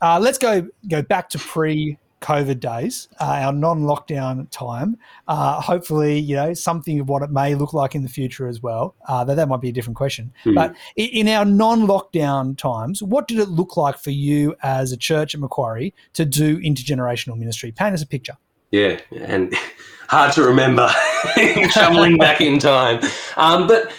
Uh, 0.00 0.18
let's 0.20 0.38
go 0.38 0.66
go 0.88 1.02
back 1.02 1.28
to 1.30 1.38
pre. 1.38 1.98
COVID 2.22 2.60
days, 2.60 3.08
uh, 3.18 3.24
our 3.42 3.52
non-lockdown 3.52 4.48
time. 4.52 4.96
Uh, 5.26 5.60
hopefully, 5.60 6.20
you 6.20 6.36
know 6.36 6.54
something 6.54 7.00
of 7.00 7.08
what 7.08 7.20
it 7.20 7.30
may 7.32 7.56
look 7.56 7.72
like 7.74 7.96
in 7.96 8.02
the 8.04 8.08
future 8.08 8.46
as 8.46 8.62
well. 8.62 8.94
Uh, 9.08 9.24
though 9.24 9.34
that 9.34 9.48
might 9.48 9.60
be 9.60 9.70
a 9.70 9.72
different 9.72 9.96
question. 9.96 10.32
Hmm. 10.44 10.54
But 10.54 10.76
i- 10.96 11.00
in 11.02 11.26
our 11.26 11.44
non-lockdown 11.44 12.56
times, 12.56 13.02
what 13.02 13.26
did 13.26 13.40
it 13.40 13.48
look 13.48 13.76
like 13.76 13.98
for 13.98 14.12
you 14.12 14.54
as 14.62 14.92
a 14.92 14.96
church 14.96 15.34
at 15.34 15.40
Macquarie 15.40 15.94
to 16.12 16.24
do 16.24 16.60
intergenerational 16.60 17.36
ministry? 17.36 17.72
Paint 17.72 17.94
us 17.94 18.02
a 18.02 18.06
picture. 18.06 18.36
Yeah, 18.72 18.98
and 19.12 19.54
hard 20.08 20.32
to 20.32 20.42
remember, 20.42 20.90
shoveling 21.70 22.18
back 22.18 22.40
in 22.40 22.58
time. 22.58 23.00
Um, 23.36 23.68
but 23.68 23.92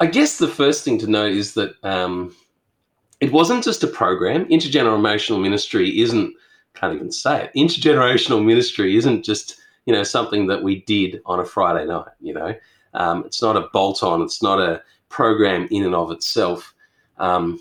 I 0.00 0.06
guess 0.06 0.38
the 0.38 0.48
first 0.48 0.84
thing 0.84 0.98
to 0.98 1.06
note 1.06 1.32
is 1.32 1.54
that 1.54 1.72
um, 1.84 2.34
it 3.20 3.32
wasn't 3.32 3.64
just 3.64 3.84
a 3.84 3.88
program. 3.88 4.44
Intergenerational 4.46 5.40
ministry 5.40 6.00
isn't, 6.00 6.34
can't 6.74 6.94
even 6.94 7.10
say 7.10 7.44
it, 7.44 7.52
intergenerational 7.56 8.44
ministry 8.44 8.96
isn't 8.96 9.24
just, 9.24 9.60
you 9.86 9.92
know, 9.92 10.02
something 10.02 10.46
that 10.48 10.62
we 10.62 10.82
did 10.82 11.20
on 11.24 11.40
a 11.40 11.44
Friday 11.44 11.86
night, 11.86 12.12
you 12.20 12.34
know. 12.34 12.54
Um, 12.94 13.24
it's 13.26 13.42
not 13.42 13.56
a 13.56 13.68
bolt 13.72 14.02
on, 14.02 14.22
it's 14.22 14.42
not 14.42 14.60
a 14.60 14.82
program 15.08 15.68
in 15.70 15.84
and 15.84 15.94
of 15.94 16.10
itself. 16.10 16.74
Um, 17.18 17.60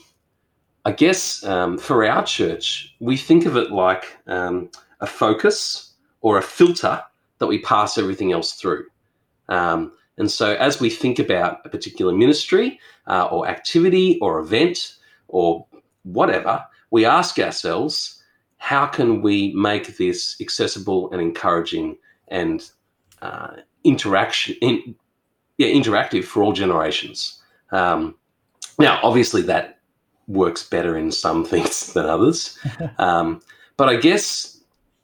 I 0.86 0.94
guess 0.94 1.44
um, 1.44 1.77
for 1.77 2.06
our 2.06 2.24
church, 2.24 2.96
we 3.00 3.17
think 3.17 3.46
of 3.46 3.58
it 3.58 3.72
like 3.72 4.17
um, 4.27 4.70
a 5.00 5.08
focus 5.08 5.94
or 6.22 6.38
a 6.38 6.42
filter 6.42 7.01
that 7.39 7.48
we 7.48 7.60
pass 7.60 7.98
everything 7.98 8.32
else 8.32 8.54
through. 8.54 8.86
Um, 9.50 9.92
and 10.18 10.32
so, 10.32 10.56
as 10.56 10.80
we 10.80 10.89
think 10.89 11.20
about 11.20 11.62
a 11.66 11.70
particular 11.70 12.12
ministry 12.12 12.80
uh, 13.06 13.25
or 13.25 13.48
activity 13.48 14.18
or 14.20 14.39
event 14.39 14.96
or 15.27 15.66
whatever, 16.04 16.66
we 16.89 17.06
ask 17.06 17.38
ourselves, 17.38 18.24
how 18.58 18.88
can 18.88 19.22
we 19.22 19.54
make 19.54 19.98
this 19.98 20.36
accessible 20.42 21.12
and 21.12 21.22
encouraging 21.22 21.98
and 22.30 22.70
uh, 23.22 23.58
interaction, 23.84 24.56
in, 24.62 24.96
yeah, 25.58 25.68
interactive 25.68 26.24
for 26.24 26.42
all 26.42 26.54
generations? 26.54 27.39
Um, 27.72 28.16
now, 28.80 29.00
obviously, 29.04 29.44
that 29.44 29.80
works 30.27 30.68
better 30.68 30.98
in 30.98 31.12
some 31.12 31.46
things 31.51 31.94
than 31.94 32.06
others, 32.06 32.58
um, 32.98 33.42
but 33.77 33.88
I 33.88 33.98
guess 33.98 34.56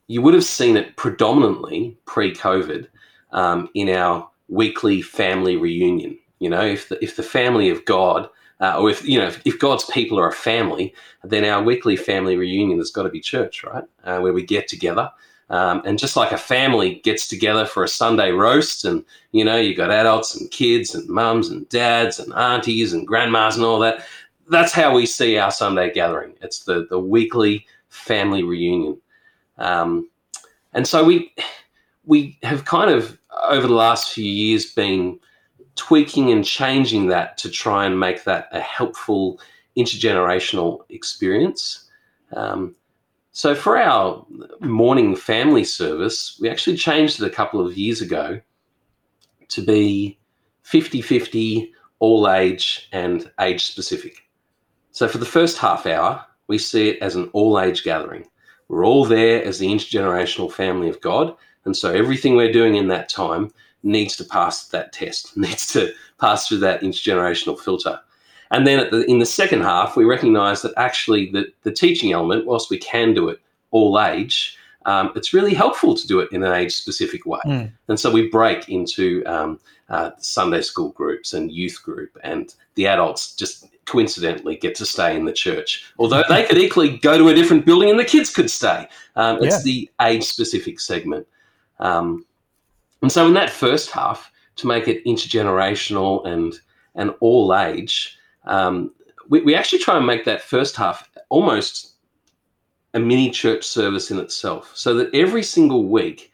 you 0.08 0.22
would 0.22 0.34
have 0.34 0.44
seen 0.44 0.78
it 0.78 0.96
predominantly 0.98 1.98
pre-COVID 2.06 2.88
um, 3.32 3.70
in 3.74 3.90
our 3.90 4.30
weekly 4.48 5.02
family 5.02 5.58
reunion. 5.58 6.18
You 6.40 6.50
know, 6.50 6.66
if 6.66 6.90
the, 6.90 7.04
if 7.04 7.16
the 7.16 7.24
family 7.24 7.70
of 7.70 7.86
God, 7.86 8.30
uh, 8.60 8.80
or 8.80 8.90
if 8.90 9.06
you 9.06 9.18
know, 9.18 9.28
if, 9.28 9.42
if, 9.46 9.60
God's 9.60 9.86
people 9.86 10.20
are 10.20 10.28
a 10.28 10.34
family, 10.34 10.94
then 11.24 11.46
our 11.46 11.64
weekly 11.64 11.96
family 11.96 12.38
reunion 12.38 12.78
has 12.80 12.92
got 12.92 13.04
to 13.04 13.10
be 13.10 13.20
church, 13.20 13.64
right? 13.64 13.84
Uh, 14.04 14.20
where 14.20 14.34
we 14.34 14.44
get 14.44 14.68
together. 14.68 15.10
Um, 15.50 15.82
and 15.86 16.00
just 16.00 16.16
like 16.16 16.32
a 16.32 16.38
family 16.38 16.96
gets 17.04 17.28
together 17.28 17.66
for 17.66 17.84
a 17.84 17.88
Sunday 17.88 18.32
roast, 18.32 18.86
and 18.86 19.04
you 19.32 19.44
know, 19.44 19.58
you've 19.58 19.78
got 19.78 19.92
adults 19.92 20.36
and 20.36 20.50
kids 20.52 20.96
and 20.96 21.08
mums 21.10 21.50
and 21.50 21.68
dads 21.70 22.20
and 22.20 22.34
aunties 22.34 22.94
and 22.94 23.08
grandmas 23.08 23.56
and 23.56 23.66
all 23.66 23.80
that. 23.80 24.06
That's 24.50 24.74
how 24.74 24.94
we 24.94 25.06
see 25.06 25.38
our 25.38 25.52
Sunday 25.52 25.94
gathering. 25.94 26.34
It's 26.42 26.60
the 26.64 26.88
the 26.90 27.00
weekly 27.00 27.66
family 27.90 28.44
reunion. 28.44 29.00
Um, 29.58 30.10
and 30.74 30.88
so 30.88 31.04
we 31.04 31.34
we 32.06 32.38
have 32.44 32.66
kind 32.66 32.90
of 32.90 33.18
over 33.48 33.68
the 33.68 33.74
last 33.74 34.14
few 34.14 34.26
years 34.26 34.66
been 34.66 35.20
tweaking 35.76 36.32
and 36.32 36.46
changing 36.46 37.08
that 37.08 37.38
to 37.38 37.50
try 37.50 37.86
and 37.86 38.00
make 38.00 38.24
that 38.26 38.48
a 38.52 38.60
helpful 38.60 39.40
intergenerational 39.78 40.82
experience. 40.90 41.90
Um, 42.36 42.76
so 43.32 43.56
for 43.56 43.78
our 43.78 44.26
morning 44.60 45.16
family 45.16 45.64
service, 45.64 46.38
we 46.40 46.50
actually 46.50 46.78
changed 46.78 47.22
it 47.22 47.26
a 47.26 47.32
couple 47.32 47.66
of 47.66 47.78
years 47.78 48.02
ago 48.02 48.40
to 49.50 49.62
be 49.62 50.20
50-50 50.66 51.70
all 52.00 52.30
age 52.30 52.90
and 52.92 53.32
age 53.40 53.64
specific. 53.66 54.30
So 54.92 55.08
for 55.08 55.18
the 55.18 55.26
first 55.26 55.58
half 55.58 55.88
hour, 55.88 56.24
we 56.48 56.58
see 56.60 56.90
it 56.90 57.02
as 57.02 57.16
an 57.16 57.30
all 57.34 57.60
age 57.60 57.84
gathering. 57.84 58.26
We're 58.74 58.86
all 58.86 59.06
there 59.06 59.44
as 59.44 59.60
the 59.60 59.68
intergenerational 59.68 60.52
family 60.52 60.90
of 60.90 61.00
God. 61.00 61.36
And 61.66 61.78
so 61.78 61.94
everything 61.94 62.36
we're 62.36 62.52
doing 62.52 62.76
in 62.76 62.88
that 62.88 63.08
time 63.08 63.54
needs 63.84 64.16
to 64.18 64.24
pass 64.24 64.68
that 64.70 64.92
test, 64.92 65.38
needs 65.38 65.68
to 65.74 65.94
pass 66.20 66.48
through 66.48 66.60
that 66.60 66.82
intergenerational 66.82 67.60
filter. 67.60 68.00
And 68.50 68.66
then 68.66 68.88
the, 68.90 69.06
in 69.06 69.20
the 69.20 69.28
second 69.28 69.62
half, 69.62 69.96
we 69.96 70.06
recognize 70.06 70.64
that 70.64 70.74
actually 70.76 71.30
the, 71.30 71.52
the 71.62 71.72
teaching 71.72 72.14
element, 72.14 72.48
whilst 72.48 72.72
we 72.72 72.80
can 72.80 73.14
do 73.14 73.30
it 73.30 73.40
all 73.70 74.02
age, 74.02 74.58
um, 74.86 75.12
it's 75.16 75.34
really 75.34 75.54
helpful 75.54 75.96
to 75.96 76.08
do 76.08 76.20
it 76.20 76.32
in 76.32 76.44
an 76.44 76.52
age 76.52 76.74
specific 76.74 77.26
way. 77.28 77.40
Mm. 77.46 77.72
And 77.88 78.00
so 78.00 78.12
we 78.12 78.28
break 78.30 78.70
into 78.70 79.24
um, 79.26 79.60
uh, 79.90 80.12
Sunday 80.18 80.62
school 80.62 80.90
groups 80.90 81.34
and 81.34 81.52
youth 81.52 81.82
group, 81.84 82.18
and 82.24 82.54
the 82.76 82.88
adults 82.88 83.36
just 83.36 83.68
coincidentally 83.86 84.56
get 84.56 84.76
to 84.76 84.86
stay 84.86 85.16
in 85.16 85.26
the 85.26 85.34
church. 85.34 85.92
Although 85.98 86.24
they 86.30 86.44
could 86.44 86.58
equally 86.58 86.98
go 86.98 87.18
to 87.18 87.30
a 87.30 87.34
different 87.34 87.66
building 87.66 87.90
and 87.90 88.00
the 88.00 88.06
kids 88.06 88.30
could 88.30 88.50
stay. 88.50 88.88
Um, 89.16 89.38
it's 89.44 89.58
Yeah. 89.58 89.62
the 89.64 89.90
age 90.02 90.24
specific 90.24 90.80
segment. 90.80 91.28
Um, 91.80 92.26
and 93.02 93.12
so 93.12 93.28
in 93.28 93.34
that 93.34 93.50
first 93.50 93.92
half, 93.92 94.32
to 94.56 94.68
make 94.68 94.88
it 94.88 95.04
intergenerational 95.06 96.26
and 96.28 96.60
and 96.96 97.14
all 97.22 97.56
age, 97.56 98.20
um, 98.46 98.92
we, 99.28 99.42
we 99.42 99.56
actually 99.56 99.80
try 99.80 99.98
and 99.98 100.06
make 100.06 100.26
that 100.26 100.44
first 100.44 100.76
half 100.76 101.10
almost 101.30 101.96
a 102.94 103.00
mini 103.00 103.32
church 103.32 103.66
service 103.66 104.12
in 104.12 104.20
itself, 104.20 104.72
so 104.76 104.94
that 104.94 105.10
every 105.16 105.42
single 105.42 105.86
week, 105.86 106.32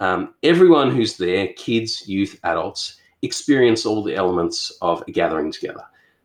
um, 0.00 0.34
everyone 0.42 0.90
who's 0.90 1.16
there, 1.16 1.46
kids, 1.52 2.08
youth, 2.08 2.40
adults, 2.42 2.96
experience 3.22 3.86
all 3.86 4.02
the 4.02 4.16
elements 4.16 4.76
of 4.82 5.04
a 5.06 5.12
gathering 5.12 5.52
together. 5.52 5.84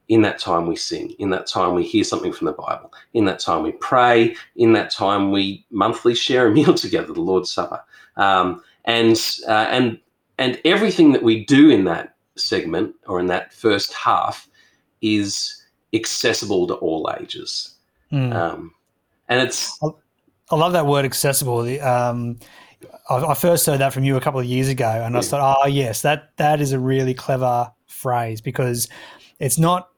In 0.09 0.21
that 0.23 0.39
time, 0.39 0.67
we 0.67 0.75
sing. 0.75 1.11
In 1.19 1.29
that 1.29 1.47
time, 1.47 1.73
we 1.73 1.83
hear 1.83 2.03
something 2.03 2.33
from 2.33 2.45
the 2.45 2.53
Bible. 2.53 2.91
In 3.13 3.25
that 3.25 3.39
time, 3.39 3.63
we 3.63 3.71
pray. 3.73 4.35
In 4.55 4.73
that 4.73 4.89
time, 4.89 5.31
we 5.31 5.65
monthly 5.71 6.15
share 6.15 6.47
a 6.47 6.51
meal 6.53 6.73
together, 6.73 7.13
the 7.13 7.21
Lord's 7.21 7.51
Supper. 7.51 7.81
Um, 8.17 8.61
and 8.85 9.17
uh, 9.47 9.67
and 9.69 9.99
and 10.37 10.59
everything 10.65 11.11
that 11.11 11.23
we 11.23 11.45
do 11.45 11.69
in 11.69 11.85
that 11.85 12.15
segment 12.35 12.95
or 13.07 13.19
in 13.19 13.27
that 13.27 13.53
first 13.53 13.93
half 13.93 14.49
is 15.01 15.63
accessible 15.93 16.67
to 16.67 16.73
all 16.75 17.13
ages. 17.19 17.75
Mm. 18.11 18.33
Um, 18.33 18.73
and 19.27 19.41
it's 19.41 19.79
I 20.51 20.55
love 20.55 20.73
that 20.73 20.85
word 20.87 21.05
accessible. 21.05 21.59
Um, 21.81 22.39
I, 23.09 23.33
first 23.33 23.65
heard 23.65 23.79
that 23.79 23.93
from 23.93 24.03
you 24.03 24.15
a 24.15 24.21
couple 24.21 24.39
of 24.39 24.45
years 24.45 24.67
ago, 24.67 24.87
and 24.87 25.17
I 25.17 25.21
thought, 25.21 25.59
oh 25.61 25.67
yes, 25.67 26.01
that 26.01 26.35
that 26.37 26.61
is 26.61 26.71
a 26.71 26.79
really 26.79 27.13
clever 27.13 27.71
phrase 27.87 28.39
because 28.41 28.87
it's 29.39 29.57
not 29.57 29.89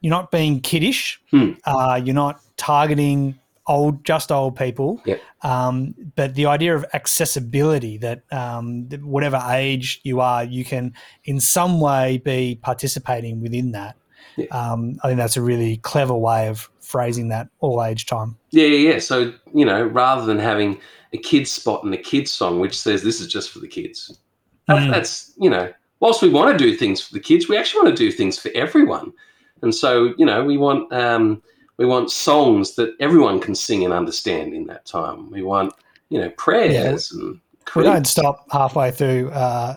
you're 0.00 0.10
not 0.10 0.30
being 0.30 0.60
kiddish. 0.60 1.20
Hmm. 1.30 1.52
Uh, 1.64 2.00
you're 2.02 2.14
not 2.14 2.40
targeting 2.56 3.38
old, 3.66 4.04
just 4.04 4.32
old 4.32 4.56
people. 4.56 5.00
Yep. 5.04 5.20
Um, 5.42 5.94
but 6.16 6.34
the 6.34 6.46
idea 6.46 6.74
of 6.74 6.84
accessibility 6.94 7.98
that, 7.98 8.22
um, 8.32 8.88
that 8.88 9.04
whatever 9.04 9.42
age 9.48 10.00
you 10.02 10.20
are, 10.20 10.42
you 10.44 10.64
can 10.64 10.92
in 11.24 11.38
some 11.40 11.80
way 11.80 12.18
be 12.24 12.58
participating 12.62 13.40
within 13.40 13.72
that. 13.72 13.96
Yeah. 14.36 14.46
Um, 14.46 14.98
I 15.02 15.08
think 15.08 15.18
that's 15.18 15.36
a 15.36 15.42
really 15.42 15.76
clever 15.78 16.14
way 16.14 16.48
of 16.48 16.70
phrasing 16.80 17.28
that 17.28 17.48
all 17.60 17.84
age 17.84 18.06
time. 18.06 18.36
yeah, 18.50 18.66
yeah, 18.66 18.92
yeah. 18.94 18.98
So 18.98 19.32
you 19.54 19.64
know, 19.64 19.84
rather 19.84 20.24
than 20.24 20.38
having 20.38 20.80
a 21.12 21.18
kids 21.18 21.50
spot 21.50 21.84
and 21.84 21.92
a 21.94 21.98
kids 21.98 22.32
song 22.32 22.58
which 22.60 22.78
says 22.78 23.02
this 23.02 23.20
is 23.20 23.26
just 23.26 23.50
for 23.50 23.58
the 23.58 23.68
kids, 23.68 24.18
Mm. 24.68 24.90
that's 24.92 25.32
you 25.36 25.50
know, 25.50 25.72
whilst 25.98 26.22
we 26.22 26.28
want 26.28 26.56
to 26.56 26.64
do 26.64 26.76
things 26.76 27.00
for 27.00 27.12
the 27.12 27.20
kids, 27.20 27.48
we 27.48 27.56
actually 27.56 27.82
want 27.82 27.96
to 27.96 28.04
do 28.04 28.12
things 28.12 28.38
for 28.38 28.50
everyone. 28.54 29.12
And 29.62 29.74
so 29.74 30.14
you 30.18 30.26
know, 30.26 30.44
we 30.44 30.56
want 30.56 30.92
um, 30.92 31.42
we 31.76 31.86
want 31.86 32.10
songs 32.10 32.74
that 32.76 32.94
everyone 33.00 33.40
can 33.40 33.54
sing 33.54 33.84
and 33.84 33.92
understand 33.92 34.54
in 34.54 34.66
that 34.66 34.86
time. 34.86 35.30
We 35.30 35.42
want 35.42 35.72
you 36.08 36.20
know 36.20 36.30
prayers 36.30 37.10
and 37.12 37.40
We 37.74 37.84
don't 37.84 38.06
stop 38.06 38.46
halfway 38.50 38.90
through 38.90 39.30
uh, 39.30 39.76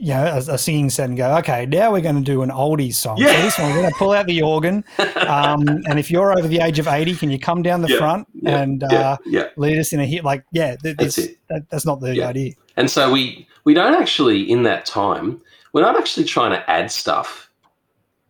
you 0.00 0.14
know, 0.14 0.24
a, 0.24 0.54
a 0.54 0.58
singing 0.58 0.90
set 0.90 1.08
and 1.08 1.18
go, 1.18 1.36
okay, 1.38 1.66
now 1.66 1.90
we're 1.90 2.00
going 2.00 2.14
to 2.14 2.20
do 2.20 2.42
an 2.42 2.50
oldies 2.50 2.94
song. 2.94 3.18
Yeah. 3.18 3.32
So 3.32 3.42
this 3.42 3.58
one, 3.58 3.74
we're 3.74 3.80
going 3.80 3.92
to 3.92 3.98
pull 3.98 4.12
out 4.12 4.26
the 4.26 4.42
organ. 4.42 4.84
Um, 5.28 5.82
and 5.86 5.98
if 5.98 6.10
you're 6.10 6.32
over 6.32 6.48
the 6.48 6.60
age 6.60 6.78
of 6.78 6.88
80, 6.88 7.14
can 7.16 7.30
you 7.30 7.38
come 7.38 7.60
down 7.60 7.82
the 7.82 7.88
Yeah, 7.88 7.98
front 7.98 8.26
yeah, 8.40 8.62
and 8.62 8.80
yeah, 8.80 8.98
uh, 8.98 9.16
yeah. 9.26 9.44
lead 9.58 9.78
us 9.78 9.92
in 9.92 10.00
a 10.00 10.06
hit? 10.06 10.24
Like, 10.24 10.42
yeah, 10.52 10.76
th- 10.76 10.96
That's 10.96 11.18
it. 11.18 11.38
that, 11.50 11.68
that's 11.68 11.84
not 11.84 12.00
the 12.00 12.16
Yeah. 12.16 12.28
idea. 12.28 12.54
And 12.78 12.90
so 12.90 13.12
we 13.12 13.46
we 13.64 13.74
don't 13.74 13.94
actually 13.94 14.50
in 14.50 14.62
that 14.62 14.86
time 14.86 15.42
we're 15.74 15.82
not 15.82 15.98
actually 15.98 16.24
trying 16.24 16.52
to 16.52 16.70
add 16.70 16.90
stuff 16.90 17.47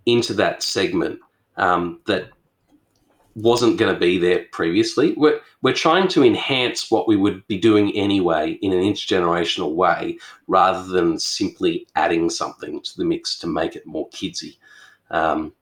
into 0.08 0.32
that 0.34 0.62
segment 0.62 1.20
um, 1.56 2.00
that 2.06 2.30
wasn't 3.34 3.78
going 3.78 3.92
to 3.92 4.00
be 4.00 4.18
there 4.18 4.46
previously. 4.52 5.12
We're 5.16 5.40
we're 5.62 5.74
trying 5.74 6.08
to 6.08 6.24
enhance 6.24 6.90
what 6.90 7.06
we 7.06 7.16
would 7.16 7.46
be 7.46 7.58
doing 7.58 7.94
anyway 7.96 8.52
in 8.62 8.72
an 8.72 8.80
intergenerational 8.80 9.74
way, 9.74 10.18
rather 10.46 10.84
than 10.88 11.18
simply 11.18 11.86
adding 11.94 12.30
something 12.30 12.80
to 12.80 12.96
the 12.96 13.04
mix 13.04 13.38
to 13.40 13.46
make 13.46 13.76
it 13.76 13.86
more 13.86 14.08
kidsy. 14.10 14.56
Um, 15.10 15.52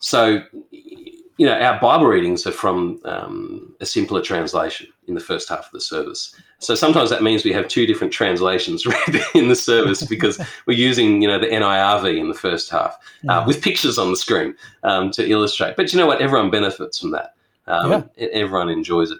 so, 0.00 0.42
you 0.70 1.46
know, 1.46 1.58
our 1.58 1.80
Bible 1.80 2.06
readings 2.06 2.46
are 2.46 2.52
from 2.52 3.00
um, 3.04 3.74
a 3.80 3.86
simpler 3.86 4.22
translation 4.22 4.88
in 5.08 5.14
the 5.14 5.20
first 5.20 5.48
half 5.48 5.66
of 5.66 5.72
the 5.72 5.80
service. 5.80 6.34
So 6.58 6.74
sometimes 6.74 7.10
that 7.10 7.22
means 7.22 7.44
we 7.44 7.52
have 7.52 7.66
two 7.68 7.86
different 7.86 8.12
translations 8.12 8.86
read 8.92 9.20
in 9.34 9.48
the 9.48 9.56
service 9.56 10.04
because 10.04 10.38
we're 10.66 10.76
using, 10.76 11.22
you 11.22 11.28
know, 11.28 11.38
the 11.38 11.46
NIRV 11.46 12.18
in 12.18 12.28
the 12.28 12.34
first 12.34 12.70
half 12.70 12.92
uh, 12.94 12.96
Yeah. 13.22 13.46
with 13.46 13.62
pictures 13.62 13.98
on 13.98 14.10
the 14.10 14.16
screen 14.16 14.54
um, 14.82 15.10
to 15.12 15.28
illustrate. 15.28 15.76
But 15.76 15.92
you 15.92 15.98
know 15.98 16.06
what? 16.06 16.20
Everyone 16.20 16.50
benefits 16.50 16.98
from 16.98 17.10
that. 17.12 17.34
Um, 17.66 17.90
Yeah. 18.16 18.26
Everyone 18.32 18.68
enjoys 18.68 19.10
it. 19.10 19.18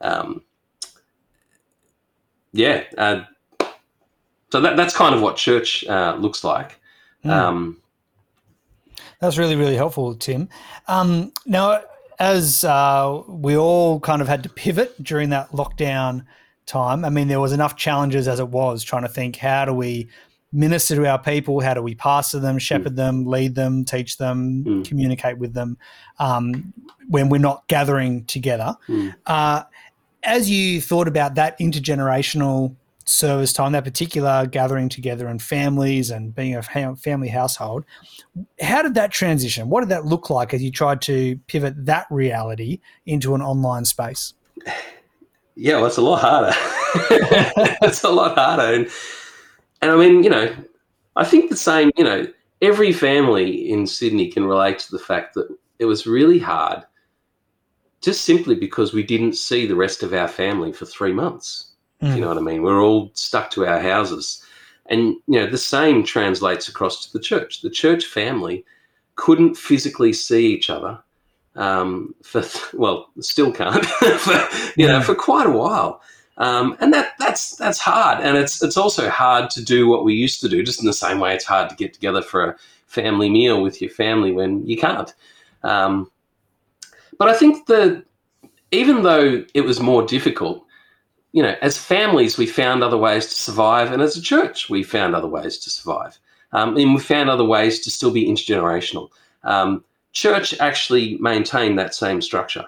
Um, 0.00 0.42
yeah. 2.52 2.84
Uh, 2.96 3.24
so 4.50 4.60
that, 4.60 4.76
that's 4.76 4.96
kind 4.96 5.14
of 5.14 5.20
what 5.20 5.36
church 5.36 5.84
uh, 5.86 6.16
looks 6.18 6.42
like. 6.44 6.80
Mm. 7.24 7.30
Um, 7.30 7.76
That's 9.20 9.36
really, 9.38 9.56
really 9.56 9.76
helpful, 9.76 10.14
Tim. 10.14 10.48
Um, 10.88 11.32
now, 11.44 11.80
as 12.18 12.64
uh, 12.64 13.22
we 13.28 13.56
all 13.56 14.00
kind 14.00 14.22
of 14.22 14.28
had 14.28 14.42
to 14.42 14.48
pivot 14.48 15.02
during 15.02 15.30
that 15.30 15.50
lockdown 15.52 16.24
time, 16.66 17.04
I 17.04 17.10
mean, 17.10 17.28
there 17.28 17.40
was 17.40 17.52
enough 17.52 17.76
challenges 17.76 18.26
as 18.28 18.40
it 18.40 18.48
was 18.48 18.82
trying 18.82 19.02
to 19.02 19.08
think 19.08 19.36
how 19.36 19.64
do 19.64 19.72
we 19.72 20.08
minister 20.52 20.96
to 20.96 21.06
our 21.06 21.18
people? 21.18 21.60
How 21.60 21.74
do 21.74 21.82
we 21.82 21.94
pastor 21.94 22.38
them, 22.38 22.58
shepherd 22.58 22.96
them, 22.96 23.26
lead 23.26 23.54
them, 23.54 23.84
teach 23.84 24.16
them, 24.16 24.64
Mm. 24.64 24.88
communicate 24.88 25.38
with 25.38 25.52
them 25.54 25.76
um, 26.18 26.72
when 27.08 27.28
we're 27.28 27.38
not 27.38 27.66
gathering 27.68 28.24
together? 28.24 28.74
Mm. 28.88 29.14
Uh, 29.26 29.62
as 30.22 30.48
you 30.50 30.80
thought 30.80 31.08
about 31.08 31.34
that 31.34 31.58
intergenerational 31.58 32.74
service 33.06 33.52
time, 33.52 33.72
that 33.72 33.84
particular 33.84 34.46
gathering 34.46 34.88
together 34.88 35.28
and 35.28 35.40
families 35.40 36.10
and 36.10 36.34
being 36.34 36.56
a 36.56 36.62
family 36.62 37.28
household, 37.28 37.84
how 38.60 38.82
did 38.82 38.94
that 38.94 39.12
transition? 39.12 39.68
What 39.68 39.80
did 39.80 39.90
that 39.90 40.04
look 40.04 40.28
like 40.28 40.52
as 40.52 40.62
you 40.62 40.70
tried 40.70 41.00
to 41.02 41.38
pivot 41.46 41.86
that 41.86 42.06
reality 42.10 42.80
into 43.06 43.34
an 43.34 43.42
online 43.42 43.84
space? 43.84 44.34
Yeah, 45.54 45.76
well, 45.76 45.86
it's 45.86 45.96
a 45.96 46.02
lot 46.02 46.20
harder. 46.20 46.52
it's 47.82 48.02
a 48.02 48.10
lot 48.10 48.36
harder, 48.36 48.74
and 48.74 48.90
and 49.80 49.90
I 49.90 49.96
mean, 49.96 50.22
you 50.22 50.28
know, 50.28 50.54
I 51.16 51.24
think 51.24 51.48
the 51.48 51.56
same. 51.56 51.90
You 51.96 52.04
know, 52.04 52.26
every 52.60 52.92
family 52.92 53.70
in 53.70 53.86
Sydney 53.86 54.30
can 54.30 54.44
relate 54.44 54.78
to 54.80 54.90
the 54.90 54.98
fact 54.98 55.32
that 55.34 55.48
it 55.78 55.86
was 55.86 56.06
really 56.06 56.38
hard, 56.38 56.82
just 58.02 58.24
simply 58.24 58.54
because 58.54 58.92
we 58.92 59.02
didn't 59.02 59.32
see 59.32 59.66
the 59.66 59.76
rest 59.76 60.02
of 60.02 60.12
our 60.12 60.28
family 60.28 60.72
for 60.72 60.84
three 60.84 61.12
months. 61.12 61.75
Mm. 62.02 62.14
You 62.14 62.20
know 62.20 62.28
what 62.28 62.38
I 62.38 62.42
mean? 62.42 62.62
We're 62.62 62.82
all 62.82 63.10
stuck 63.14 63.50
to 63.52 63.66
our 63.66 63.80
houses, 63.80 64.44
and 64.86 65.16
you 65.26 65.40
know, 65.40 65.46
the 65.46 65.58
same 65.58 66.04
translates 66.04 66.68
across 66.68 67.06
to 67.06 67.12
the 67.12 67.20
church. 67.20 67.62
The 67.62 67.70
church 67.70 68.06
family 68.06 68.64
couldn't 69.14 69.56
physically 69.56 70.12
see 70.12 70.46
each 70.46 70.68
other 70.68 70.98
um, 71.56 72.14
for 72.22 72.42
well, 72.74 73.08
still 73.20 73.52
can't 73.52 73.84
for 74.18 74.48
you 74.76 74.86
know 74.86 75.00
for 75.00 75.14
quite 75.14 75.46
a 75.46 75.50
while, 75.50 76.02
um, 76.38 76.76
and 76.80 76.92
that 76.92 77.14
that's 77.18 77.56
that's 77.56 77.80
hard, 77.80 78.22
and 78.22 78.36
it's 78.36 78.62
it's 78.62 78.76
also 78.76 79.08
hard 79.08 79.50
to 79.50 79.64
do 79.64 79.88
what 79.88 80.04
we 80.04 80.14
used 80.14 80.40
to 80.42 80.48
do. 80.48 80.62
Just 80.62 80.80
in 80.80 80.86
the 80.86 80.92
same 80.92 81.18
way, 81.18 81.34
it's 81.34 81.44
hard 81.44 81.70
to 81.70 81.76
get 81.76 81.94
together 81.94 82.22
for 82.22 82.50
a 82.50 82.56
family 82.86 83.28
meal 83.28 83.62
with 83.62 83.80
your 83.80 83.90
family 83.90 84.32
when 84.32 84.66
you 84.66 84.76
can't. 84.76 85.12
Um, 85.62 86.10
but 87.18 87.28
I 87.28 87.34
think 87.34 87.66
that 87.66 88.04
even 88.70 89.02
though 89.02 89.44
it 89.54 89.62
was 89.62 89.80
more 89.80 90.02
difficult, 90.02 90.65
you 91.36 91.42
know, 91.42 91.54
as 91.60 91.76
families 91.76 92.38
we 92.38 92.46
found 92.46 92.82
other 92.82 92.96
ways 92.96 93.26
to 93.26 93.34
survive, 93.34 93.92
and 93.92 94.00
as 94.00 94.16
a 94.16 94.22
church 94.22 94.70
we 94.70 94.82
found 94.82 95.14
other 95.14 95.28
ways 95.28 95.58
to 95.58 95.68
survive, 95.68 96.18
um, 96.52 96.74
and 96.78 96.94
we 96.94 96.98
found 96.98 97.28
other 97.28 97.44
ways 97.44 97.80
to 97.80 97.90
still 97.90 98.10
be 98.10 98.26
intergenerational. 98.26 99.10
Um, 99.44 99.84
church 100.12 100.58
actually 100.60 101.18
maintained 101.18 101.78
that 101.78 101.94
same 101.94 102.22
structure. 102.22 102.64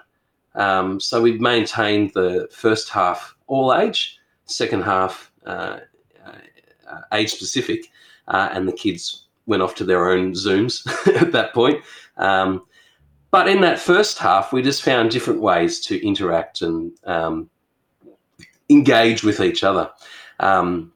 Um, 0.53 0.99
so 0.99 1.19
we've 1.19 1.41
maintained 1.41 2.11
the 2.13 2.47
first 2.51 2.89
half 2.89 3.35
all 3.47 3.73
age, 3.73 4.19
second 4.45 4.83
half 4.83 5.31
uh, 5.47 5.79
uh, 6.23 7.01
age 7.11 7.31
specific, 7.31 7.89
uh, 8.27 8.49
and 8.51 8.67
the 8.67 8.73
kids 8.73 9.25
went 9.47 9.63
off 9.63 9.73
to 9.75 9.83
their 9.83 10.11
own 10.11 10.33
Zooms 10.33 10.85
at 11.19 11.31
that 11.31 11.55
point. 11.55 11.83
Um, 12.17 12.61
but 13.31 13.47
in 13.47 13.61
that 13.61 13.79
first 13.79 14.19
half, 14.19 14.53
we 14.53 14.61
just 14.61 14.83
found 14.83 15.09
different 15.09 15.41
ways 15.41 15.79
to 15.87 16.05
interact 16.05 16.61
and 16.61 16.91
um, 17.05 17.49
engage 18.69 19.23
with 19.23 19.39
each 19.39 19.63
other. 19.63 19.89
Um, 20.39 20.91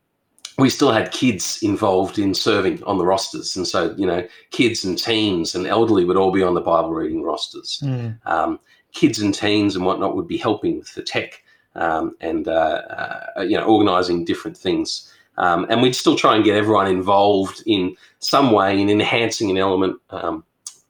we 0.57 0.69
still 0.69 0.91
had 0.91 1.11
kids 1.11 1.59
involved 1.63 2.19
in 2.19 2.33
serving 2.33 2.83
on 2.83 2.97
the 2.97 3.05
rosters. 3.05 3.55
And 3.55 3.67
so, 3.67 3.95
you 3.97 4.05
know, 4.05 4.27
kids 4.51 4.85
and 4.85 4.97
teens 4.97 5.55
and 5.55 5.65
elderly 5.65 6.05
would 6.05 6.17
all 6.17 6.31
be 6.31 6.43
on 6.43 6.53
the 6.53 6.61
Bible 6.61 6.91
reading 6.91 7.23
rosters. 7.23 7.81
Mm. 7.83 8.19
Um, 8.27 8.59
kids 8.91 9.19
and 9.19 9.33
teens 9.33 9.75
and 9.75 9.85
whatnot 9.85 10.15
would 10.15 10.27
be 10.27 10.37
helping 10.37 10.77
with 10.77 10.93
the 10.93 11.01
tech 11.01 11.41
um, 11.75 12.15
and, 12.21 12.47
uh, 12.47 13.31
uh, 13.35 13.41
you 13.41 13.57
know, 13.57 13.65
organizing 13.65 14.25
different 14.25 14.55
things. 14.55 15.11
Um, 15.37 15.65
and 15.69 15.81
we'd 15.81 15.95
still 15.95 16.15
try 16.15 16.35
and 16.35 16.45
get 16.45 16.55
everyone 16.55 16.85
involved 16.85 17.63
in 17.65 17.95
some 18.19 18.51
way 18.51 18.79
in 18.79 18.91
enhancing 18.91 19.49
an 19.49 19.57
element 19.57 19.99
um, 20.11 20.43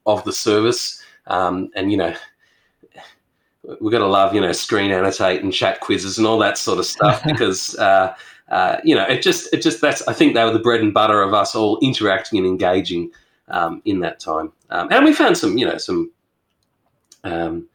of 0.05 0.21
the 0.25 0.33
service. 0.33 1.01
Um, 1.27 1.69
and, 1.75 1.89
you 1.89 1.97
know, 1.97 2.13
we've 3.63 3.91
going 3.91 4.01
to 4.01 4.07
love, 4.07 4.35
you 4.35 4.41
know, 4.41 4.51
screen 4.51 4.91
annotate 4.91 5.41
and 5.41 5.53
chat 5.53 5.79
quizzes 5.79 6.17
and 6.17 6.27
all 6.27 6.37
that 6.39 6.57
sort 6.57 6.79
of 6.79 6.85
stuff 6.85 7.23
because, 7.25 7.75
uh, 7.77 8.13
uh, 8.49 8.77
you 8.83 8.93
know, 8.93 9.05
it 9.05 9.21
just, 9.21 9.53
it 9.53 9.61
just, 9.61 9.81
that's, 9.81 10.05
I 10.07 10.13
think 10.13 10.33
they 10.33 10.43
were 10.43 10.51
the 10.51 10.59
bread 10.59 10.81
and 10.81 10.93
butter 10.93 11.21
of 11.21 11.33
us 11.33 11.55
all 11.55 11.79
interacting 11.81 12.39
and 12.39 12.47
engaging 12.47 13.11
um, 13.47 13.81
in 13.85 13.99
that 14.01 14.19
time. 14.19 14.51
Um, 14.69 14.89
and 14.91 15.05
we 15.05 15.13
found 15.13 15.37
some, 15.37 15.57
you 15.57 15.65
know, 15.65 15.77
some 15.77 16.11
um, 17.23 17.67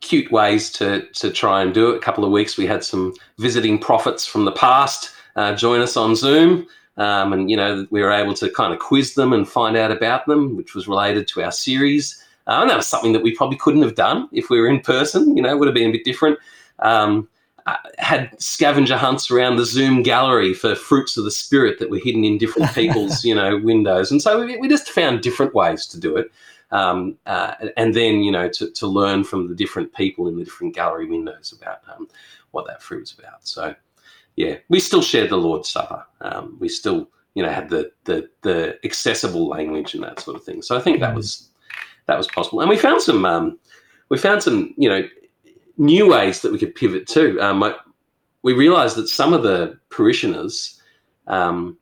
cute 0.00 0.30
ways 0.30 0.70
to, 0.72 1.06
to 1.14 1.30
try 1.30 1.62
and 1.62 1.72
do 1.72 1.90
it. 1.90 1.96
A 1.96 2.00
couple 2.00 2.24
of 2.24 2.30
weeks 2.30 2.56
we 2.56 2.66
had 2.66 2.84
some 2.84 3.14
visiting 3.38 3.78
prophets 3.78 4.26
from 4.26 4.44
the 4.44 4.52
past 4.52 5.10
uh, 5.36 5.54
join 5.54 5.80
us 5.80 5.96
on 5.96 6.14
Zoom. 6.14 6.66
Um, 6.96 7.32
and, 7.32 7.50
you 7.50 7.56
know, 7.56 7.86
we 7.90 8.02
were 8.02 8.10
able 8.10 8.34
to 8.34 8.50
kind 8.50 8.74
of 8.74 8.78
quiz 8.78 9.14
them 9.14 9.32
and 9.32 9.48
find 9.48 9.76
out 9.76 9.90
about 9.90 10.26
them, 10.26 10.56
which 10.56 10.74
was 10.74 10.86
related 10.86 11.26
to 11.28 11.42
our 11.42 11.52
series. 11.52 12.22
And 12.46 12.68
that 12.70 12.76
was 12.76 12.86
something 12.86 13.12
that 13.12 13.22
we 13.22 13.34
probably 13.34 13.56
couldn't 13.58 13.82
have 13.82 13.94
done 13.94 14.28
if 14.32 14.50
we 14.50 14.60
were 14.60 14.68
in 14.68 14.80
person. 14.80 15.36
You 15.36 15.42
know, 15.42 15.50
it 15.50 15.58
would 15.58 15.68
have 15.68 15.74
been 15.74 15.90
a 15.90 15.92
bit 15.92 16.04
different. 16.04 16.38
Um, 16.80 17.28
had 17.98 18.34
scavenger 18.40 18.96
hunts 18.96 19.30
around 19.30 19.56
the 19.56 19.64
Zoom 19.64 20.02
gallery 20.02 20.54
for 20.54 20.74
fruits 20.74 21.16
of 21.16 21.24
the 21.24 21.30
spirit 21.30 21.78
that 21.78 21.90
were 21.90 21.98
hidden 21.98 22.24
in 22.24 22.38
different 22.38 22.70
people's, 22.74 23.24
you 23.24 23.34
know, 23.34 23.58
windows. 23.58 24.10
And 24.10 24.20
so 24.20 24.44
we, 24.44 24.56
we 24.56 24.68
just 24.68 24.90
found 24.90 25.20
different 25.22 25.54
ways 25.54 25.86
to 25.86 26.00
do 26.00 26.16
it. 26.16 26.32
Um, 26.72 27.16
uh, 27.26 27.54
and 27.76 27.94
then, 27.94 28.22
you 28.22 28.32
know, 28.32 28.48
to, 28.48 28.70
to 28.70 28.86
learn 28.86 29.24
from 29.24 29.48
the 29.48 29.54
different 29.54 29.94
people 29.94 30.28
in 30.28 30.36
the 30.36 30.44
different 30.44 30.74
gallery 30.74 31.06
windows 31.06 31.52
about 31.56 31.80
um, 31.94 32.08
what 32.52 32.66
that 32.66 32.82
fruit 32.82 33.00
was 33.00 33.16
about. 33.18 33.46
So, 33.46 33.74
yeah, 34.36 34.56
we 34.68 34.80
still 34.80 35.02
shared 35.02 35.30
the 35.30 35.36
Lord's 35.36 35.68
Supper. 35.68 36.04
Um, 36.22 36.56
we 36.60 36.68
still, 36.68 37.08
you 37.34 37.42
know, 37.42 37.50
had 37.50 37.68
the, 37.68 37.92
the 38.04 38.28
the 38.42 38.78
accessible 38.84 39.48
language 39.48 39.94
and 39.94 40.02
that 40.02 40.20
sort 40.20 40.36
of 40.36 40.44
thing. 40.44 40.62
So 40.62 40.76
I 40.76 40.80
think 40.80 41.00
that 41.00 41.12
Mm. 41.12 41.16
was 41.16 41.49
that 42.06 42.18
was 42.18 42.28
possible. 42.28 42.60
And 42.60 42.70
we 42.70 42.76
found 42.76 43.02
some 43.02 43.24
um, 43.24 43.58
we 44.10 44.18
found 44.18 44.42
some, 44.42 44.74
you 44.76 44.88
know, 44.88 45.08
new 45.78 46.08
ways 46.08 46.42
that 46.42 46.52
we 46.52 46.58
could 46.58 46.74
pivot 46.74 47.06
too. 47.06 47.40
Um, 47.40 47.62
I, 47.62 47.74
we 48.42 48.52
realised 48.52 48.96
that 48.96 49.08
some 49.08 49.32
of 49.32 49.42
the 49.42 49.78
parishioners 49.88 50.80
um, 51.26 51.78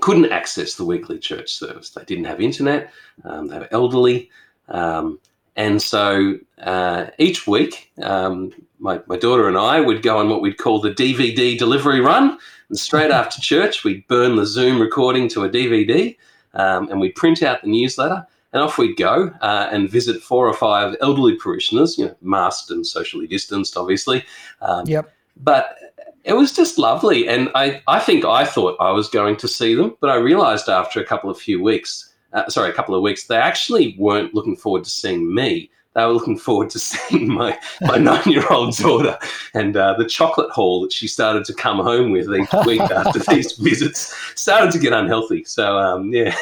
couldn't 0.00 0.32
access 0.32 0.74
the 0.74 0.84
weekly 0.84 1.18
church 1.18 1.52
service. 1.52 1.90
They 1.90 2.04
didn't 2.04 2.24
have 2.24 2.40
internet. 2.40 2.92
Um, 3.24 3.48
they 3.48 3.58
were 3.58 3.68
elderly. 3.70 4.30
Um, 4.68 5.20
and 5.56 5.82
so 5.82 6.38
uh, 6.62 7.06
each 7.18 7.46
week, 7.46 7.92
um, 8.02 8.52
my, 8.78 9.00
my 9.06 9.16
daughter 9.16 9.48
and 9.48 9.58
I 9.58 9.80
would 9.80 10.02
go 10.02 10.18
on 10.18 10.30
what 10.30 10.40
we'd 10.40 10.56
call 10.56 10.80
the 10.80 10.90
DVD 10.90 11.58
delivery 11.58 12.00
run. 12.00 12.38
And 12.68 12.78
straight 12.78 13.10
after 13.20 13.40
church, 13.40 13.84
we'd 13.84 14.06
burn 14.08 14.36
the 14.36 14.46
Zoom 14.46 14.80
recording 14.80 15.28
to 15.28 15.44
a 15.44 15.50
DVD 15.50 16.16
um, 16.54 16.88
and 16.88 17.00
we'd 17.00 17.14
print 17.14 17.42
out 17.42 17.60
the 17.62 17.68
newsletter. 17.68 18.26
And 18.52 18.62
off 18.62 18.78
we'd 18.78 18.96
go 18.96 19.32
uh, 19.40 19.68
and 19.72 19.88
visit 19.90 20.22
four 20.22 20.46
or 20.46 20.52
five 20.52 20.96
elderly 21.00 21.36
parishioners, 21.36 21.96
you 21.96 22.06
know, 22.06 22.16
masked 22.20 22.70
and 22.70 22.86
socially 22.86 23.26
distanced, 23.26 23.76
obviously. 23.76 24.24
Um, 24.60 24.86
Yep. 24.86 25.10
but 25.38 25.78
it 26.24 26.34
was 26.34 26.52
just 26.52 26.78
lovely. 26.78 27.28
And 27.28 27.50
I, 27.54 27.82
I 27.88 27.98
think 27.98 28.24
I 28.24 28.44
thought 28.44 28.76
I 28.78 28.90
was 28.92 29.08
going 29.08 29.36
to 29.38 29.48
see 29.48 29.74
them, 29.74 29.96
but 30.00 30.10
I 30.10 30.16
realized 30.16 30.68
after 30.68 31.00
a 31.00 31.04
couple 31.04 31.30
of 31.30 31.38
few 31.38 31.62
weeks, 31.62 32.12
uh, 32.32 32.48
sorry, 32.48 32.70
a 32.70 32.74
couple 32.74 32.94
of 32.94 33.02
weeks, 33.02 33.26
they 33.26 33.36
actually 33.36 33.96
weren't 33.98 34.34
looking 34.34 34.56
forward 34.56 34.84
to 34.84 34.90
seeing 34.90 35.34
me. 35.34 35.70
They 35.94 36.04
were 36.04 36.12
looking 36.12 36.38
forward 36.38 36.70
to 36.70 36.78
seeing 36.88 37.28
my, 37.28 37.58
my 37.82 37.96
nine 38.10 38.22
year 38.26 38.46
old 38.50 38.76
daughter 38.76 39.18
and 39.54 39.76
uh, 39.76 39.94
the 39.98 40.06
chocolate 40.06 40.50
haul 40.50 40.80
that 40.82 40.92
she 40.92 41.06
started 41.06 41.44
to 41.46 41.54
come 41.54 41.78
home 41.78 42.10
with 42.12 42.32
each 42.34 42.48
week 42.66 42.80
after 43.00 43.18
these 43.34 43.52
visits 43.52 44.14
started 44.34 44.70
to 44.72 44.78
get 44.78 44.92
unhealthy. 44.92 45.44
So, 45.44 45.76
um, 45.78 46.12
yeah. 46.12 46.34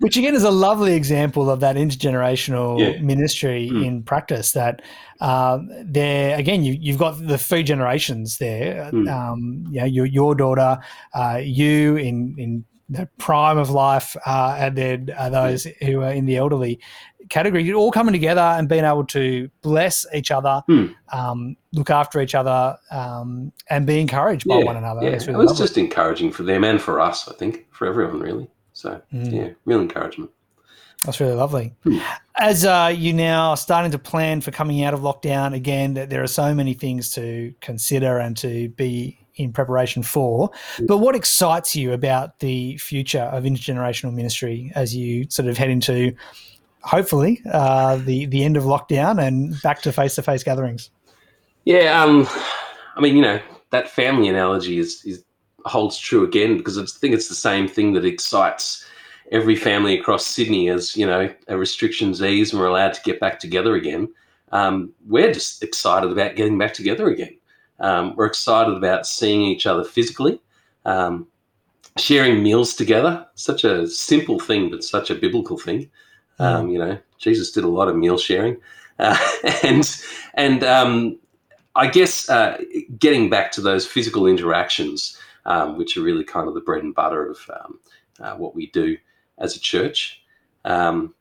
Which 0.00 0.16
again 0.16 0.34
is 0.34 0.44
a 0.44 0.50
lovely 0.50 0.94
example 0.94 1.50
of 1.50 1.60
that 1.60 1.76
intergenerational 1.76 2.78
Yeah. 2.78 3.00
ministry 3.00 3.70
Mm. 3.72 3.84
in 3.86 4.02
practice. 4.02 4.52
That 4.52 4.82
um, 5.20 5.70
there 5.82 6.38
again, 6.38 6.62
you, 6.64 6.76
you've 6.78 6.98
got 6.98 7.26
the 7.26 7.38
three 7.38 7.62
generations 7.62 8.38
there. 8.38 8.90
Mm. 8.92 9.10
Um, 9.10 9.64
you 9.70 9.80
know, 9.80 9.86
your 9.86 10.06
your 10.06 10.34
daughter, 10.34 10.78
uh, 11.14 11.40
you 11.42 11.96
in 11.96 12.34
in 12.38 12.64
the 12.88 13.08
prime 13.18 13.58
of 13.58 13.70
life, 13.70 14.16
uh, 14.26 14.56
and 14.58 14.76
then 14.76 15.10
uh, 15.16 15.28
those 15.28 15.64
who 15.84 16.02
are 16.02 16.12
in 16.12 16.24
the 16.24 16.36
elderly 16.36 16.78
category. 17.28 17.72
All 17.72 17.90
coming 17.90 18.12
together 18.12 18.40
and 18.40 18.68
being 18.68 18.84
able 18.84 19.04
to 19.06 19.50
bless 19.62 20.06
each 20.14 20.30
other, 20.30 20.62
Mm. 20.68 20.94
um, 21.12 21.56
look 21.72 21.90
after 21.90 22.20
each 22.20 22.34
other, 22.36 22.78
um, 22.92 23.52
and 23.68 23.86
be 23.86 24.00
encouraged 24.00 24.46
by 24.46 24.58
yeah, 24.58 24.64
one 24.64 24.76
another. 24.76 25.02
yeah. 25.02 25.10
It's 25.10 25.26
it 25.26 25.32
was 25.36 25.58
just 25.58 25.76
encouraging 25.78 26.30
for 26.30 26.44
them 26.44 26.62
and 26.62 26.80
for 26.80 27.00
us, 27.00 27.28
I 27.28 27.34
think, 27.34 27.66
for 27.72 27.86
everyone, 27.88 28.20
really. 28.20 28.48
So, 28.72 29.00
Mm. 29.12 29.32
yeah, 29.32 29.48
real 29.64 29.80
encouragement. 29.80 30.30
That's 31.04 31.20
really 31.20 31.34
lovely. 31.34 31.74
Hmm. 31.84 31.98
As 32.38 32.64
uh, 32.64 32.92
you 32.96 33.12
now 33.12 33.50
are 33.50 33.56
starting 33.56 33.90
to 33.92 33.98
plan 33.98 34.40
for 34.40 34.50
coming 34.50 34.82
out 34.84 34.94
of 34.94 35.00
lockdown, 35.00 35.54
again, 35.54 35.94
that 35.94 36.10
there 36.10 36.22
are 36.22 36.26
so 36.28 36.54
many 36.54 36.74
things 36.74 37.10
to 37.10 37.54
consider 37.60 38.18
and 38.18 38.36
to 38.38 38.68
be 38.70 39.18
in 39.36 39.52
preparation 39.52 40.02
for. 40.02 40.50
But 40.86 40.98
what 40.98 41.14
excites 41.14 41.76
you 41.76 41.92
about 41.92 42.40
the 42.40 42.76
future 42.78 43.22
of 43.22 43.44
intergenerational 43.44 44.12
ministry 44.12 44.72
as 44.74 44.96
you 44.96 45.26
sort 45.30 45.48
of 45.48 45.56
head 45.56 45.70
into, 45.70 46.14
hopefully, 46.82 47.40
uh, 47.52 47.96
the 47.96 48.26
the 48.26 48.44
end 48.44 48.56
of 48.56 48.64
lockdown 48.64 49.22
and 49.24 49.60
back 49.62 49.82
to 49.82 49.92
face 49.92 50.14
to 50.16 50.22
face 50.22 50.42
gatherings? 50.42 50.90
Yeah, 51.64 52.02
um, 52.02 52.28
I 52.96 53.00
mean, 53.00 53.16
you 53.16 53.22
know, 53.22 53.40
that 53.70 53.90
family 53.90 54.28
analogy 54.28 54.78
is, 54.78 55.04
is 55.04 55.22
holds 55.64 55.98
true 55.98 56.24
again 56.24 56.56
because 56.56 56.78
I 56.78 56.84
think 56.84 57.14
it's 57.14 57.28
the 57.28 57.34
same 57.34 57.68
thing 57.68 57.92
that 57.94 58.04
excites 58.04 58.84
every 59.32 59.56
family 59.56 59.98
across 59.98 60.24
Sydney 60.24 60.68
as 60.68 60.96
you 60.96 61.04
know 61.04 61.32
restrictions 61.48 62.22
ease 62.22 62.52
and 62.52 62.60
we're 62.60 62.68
allowed 62.68 62.94
to 62.94 63.02
get 63.02 63.20
back 63.20 63.40
together 63.40 63.74
again. 63.74 64.08
Um, 64.52 64.92
we're 65.06 65.32
just 65.32 65.62
excited 65.62 66.12
about 66.12 66.36
getting 66.36 66.56
back 66.56 66.72
together 66.72 67.08
again. 67.08 67.36
Um, 67.80 68.14
we're 68.16 68.26
excited 68.26 68.74
about 68.74 69.06
seeing 69.06 69.42
each 69.42 69.66
other 69.66 69.84
physically, 69.84 70.40
um, 70.84 71.26
sharing 71.98 72.42
meals 72.42 72.74
together. 72.74 73.26
Such 73.34 73.64
a 73.64 73.86
simple 73.86 74.38
thing, 74.38 74.70
but 74.70 74.84
such 74.84 75.10
a 75.10 75.14
biblical 75.14 75.58
thing. 75.58 75.90
Um, 76.38 76.68
you 76.68 76.78
know, 76.78 76.98
Jesus 77.18 77.52
did 77.52 77.64
a 77.64 77.68
lot 77.68 77.88
of 77.88 77.96
meal 77.96 78.18
sharing, 78.18 78.58
uh, 78.98 79.16
and 79.62 79.88
and 80.34 80.64
um, 80.64 81.18
I 81.74 81.88
guess 81.88 82.28
uh, 82.28 82.58
getting 82.98 83.30
back 83.30 83.52
to 83.52 83.60
those 83.60 83.86
physical 83.86 84.26
interactions, 84.26 85.18
um, 85.44 85.76
which 85.78 85.96
are 85.96 86.02
really 86.02 86.24
kind 86.24 86.48
of 86.48 86.54
the 86.54 86.60
bread 86.60 86.82
and 86.82 86.94
butter 86.94 87.30
of 87.30 87.38
um, 87.60 87.80
uh, 88.20 88.34
what 88.34 88.54
we 88.54 88.68
do 88.68 88.96
as 89.38 89.56
a 89.56 89.60
church. 89.60 90.22
Um, 90.64 91.14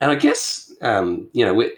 and 0.00 0.10
I 0.10 0.14
guess 0.16 0.72
um, 0.82 1.28
you 1.32 1.44
know 1.44 1.54
we 1.54 1.72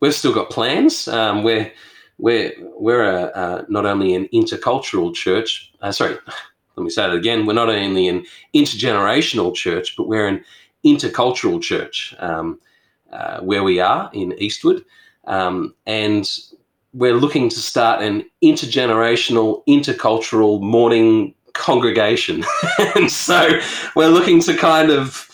we've 0.00 0.14
still 0.14 0.34
got 0.34 0.50
plans. 0.50 1.08
Um, 1.08 1.42
we're 1.42 1.72
we're 2.22 2.52
we're 2.78 3.02
a, 3.02 3.22
uh, 3.42 3.64
not 3.68 3.84
only 3.84 4.14
an 4.14 4.28
intercultural 4.32 5.12
church. 5.12 5.72
Uh, 5.82 5.90
sorry, 5.90 6.16
let 6.76 6.84
me 6.84 6.88
say 6.88 7.02
that 7.02 7.14
again. 7.14 7.46
We're 7.46 7.52
not 7.52 7.68
only 7.68 8.06
an 8.08 8.24
intergenerational 8.54 9.54
church, 9.54 9.96
but 9.96 10.06
we're 10.06 10.28
an 10.28 10.44
intercultural 10.86 11.60
church 11.60 12.14
um, 12.20 12.60
uh, 13.12 13.40
where 13.40 13.64
we 13.64 13.80
are 13.80 14.08
in 14.14 14.32
Eastwood, 14.38 14.84
um, 15.26 15.74
and 15.86 16.30
we're 16.94 17.14
looking 17.14 17.48
to 17.48 17.58
start 17.58 18.02
an 18.02 18.24
intergenerational, 18.42 19.64
intercultural 19.66 20.60
morning 20.60 21.34
congregation. 21.54 22.44
and 22.94 23.10
so 23.10 23.48
we're 23.96 24.08
looking 24.08 24.40
to 24.42 24.56
kind 24.56 24.90
of 24.90 25.28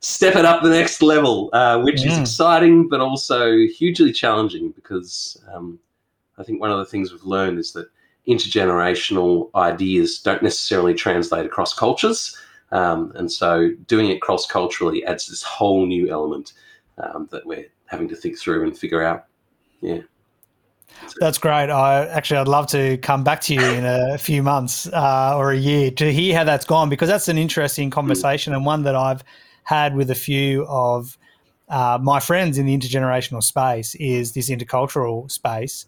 step 0.00 0.36
it 0.36 0.44
up 0.44 0.62
the 0.62 0.70
next 0.70 1.02
level, 1.02 1.50
uh, 1.52 1.80
which 1.80 2.04
is 2.06 2.12
Mm. 2.12 2.20
exciting, 2.20 2.88
but 2.88 3.00
also 3.00 3.56
hugely 3.66 4.12
challenging 4.12 4.70
because 4.70 5.36
um, 5.52 5.80
I 6.38 6.42
think 6.44 6.60
one 6.60 6.70
of 6.70 6.78
the 6.78 6.84
things 6.84 7.12
we've 7.12 7.22
learned 7.24 7.58
is 7.58 7.72
that 7.72 7.88
intergenerational 8.28 9.50
ideas 9.54 10.20
don't 10.20 10.42
necessarily 10.42 10.94
translate 10.94 11.46
across 11.46 11.74
cultures. 11.74 12.36
Um, 12.70 13.12
and 13.14 13.30
so 13.32 13.70
doing 13.86 14.10
it 14.10 14.20
cross 14.20 14.46
culturally 14.46 15.04
adds 15.04 15.26
this 15.26 15.42
whole 15.42 15.86
new 15.86 16.10
element 16.10 16.52
um, 16.98 17.28
that 17.32 17.46
we're 17.46 17.66
having 17.86 18.08
to 18.08 18.16
think 18.16 18.38
through 18.38 18.64
and 18.64 18.76
figure 18.76 19.02
out. 19.02 19.24
Yeah. 19.80 20.00
That's 21.20 21.38
great. 21.38 21.70
I 21.70 22.06
actually, 22.06 22.38
I'd 22.38 22.48
love 22.48 22.66
to 22.68 22.98
come 22.98 23.24
back 23.24 23.40
to 23.42 23.54
you 23.54 23.62
in 23.62 23.84
a 23.84 24.18
few 24.18 24.42
months 24.42 24.86
uh, 24.88 25.34
or 25.36 25.52
a 25.52 25.56
year 25.56 25.90
to 25.92 26.12
hear 26.12 26.36
how 26.36 26.44
that's 26.44 26.64
gone 26.64 26.88
because 26.88 27.08
that's 27.08 27.28
an 27.28 27.38
interesting 27.38 27.90
conversation 27.90 28.52
and 28.52 28.66
one 28.66 28.82
that 28.82 28.94
I've 28.94 29.22
had 29.64 29.94
with 29.94 30.10
a 30.10 30.14
few 30.14 30.66
of 30.66 31.16
uh, 31.68 31.98
my 32.00 32.20
friends 32.20 32.58
in 32.58 32.66
the 32.66 32.76
intergenerational 32.76 33.42
space. 33.42 33.94
Is 33.96 34.32
this 34.32 34.50
intercultural 34.50 35.30
space? 35.30 35.86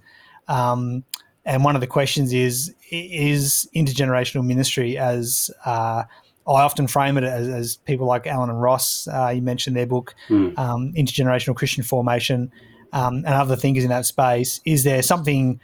Um, 0.51 1.05
and 1.47 1.65
one 1.65 1.75
of 1.75 1.81
the 1.81 1.87
questions 1.87 2.33
is: 2.35 2.75
Is 2.91 3.69
intergenerational 3.75 4.45
ministry 4.45 4.99
as 4.99 5.51
uh, 5.65 6.03
I 6.47 6.63
often 6.63 6.87
frame 6.89 7.17
it 7.17 7.25
as, 7.25 7.49
as 7.49 7.77
people 7.77 8.07
like 8.07 8.27
Allen 8.27 8.51
and 8.51 8.61
Ross. 8.61 9.07
Uh, 9.09 9.29
you 9.35 9.41
mentioned 9.43 9.77
their 9.77 9.87
book, 9.87 10.15
Mm. 10.29 10.59
um, 10.59 10.93
Intergenerational 10.97 11.55
Christian 11.55 11.83
Formation 11.85 12.51
um, 12.93 13.17
and 13.19 13.29
other 13.29 13.57
thinkers 13.57 13.85
in 13.85 13.91
that 13.91 14.05
space. 14.07 14.61
Is 14.65 14.83
there 14.85 15.03
something 15.03 15.61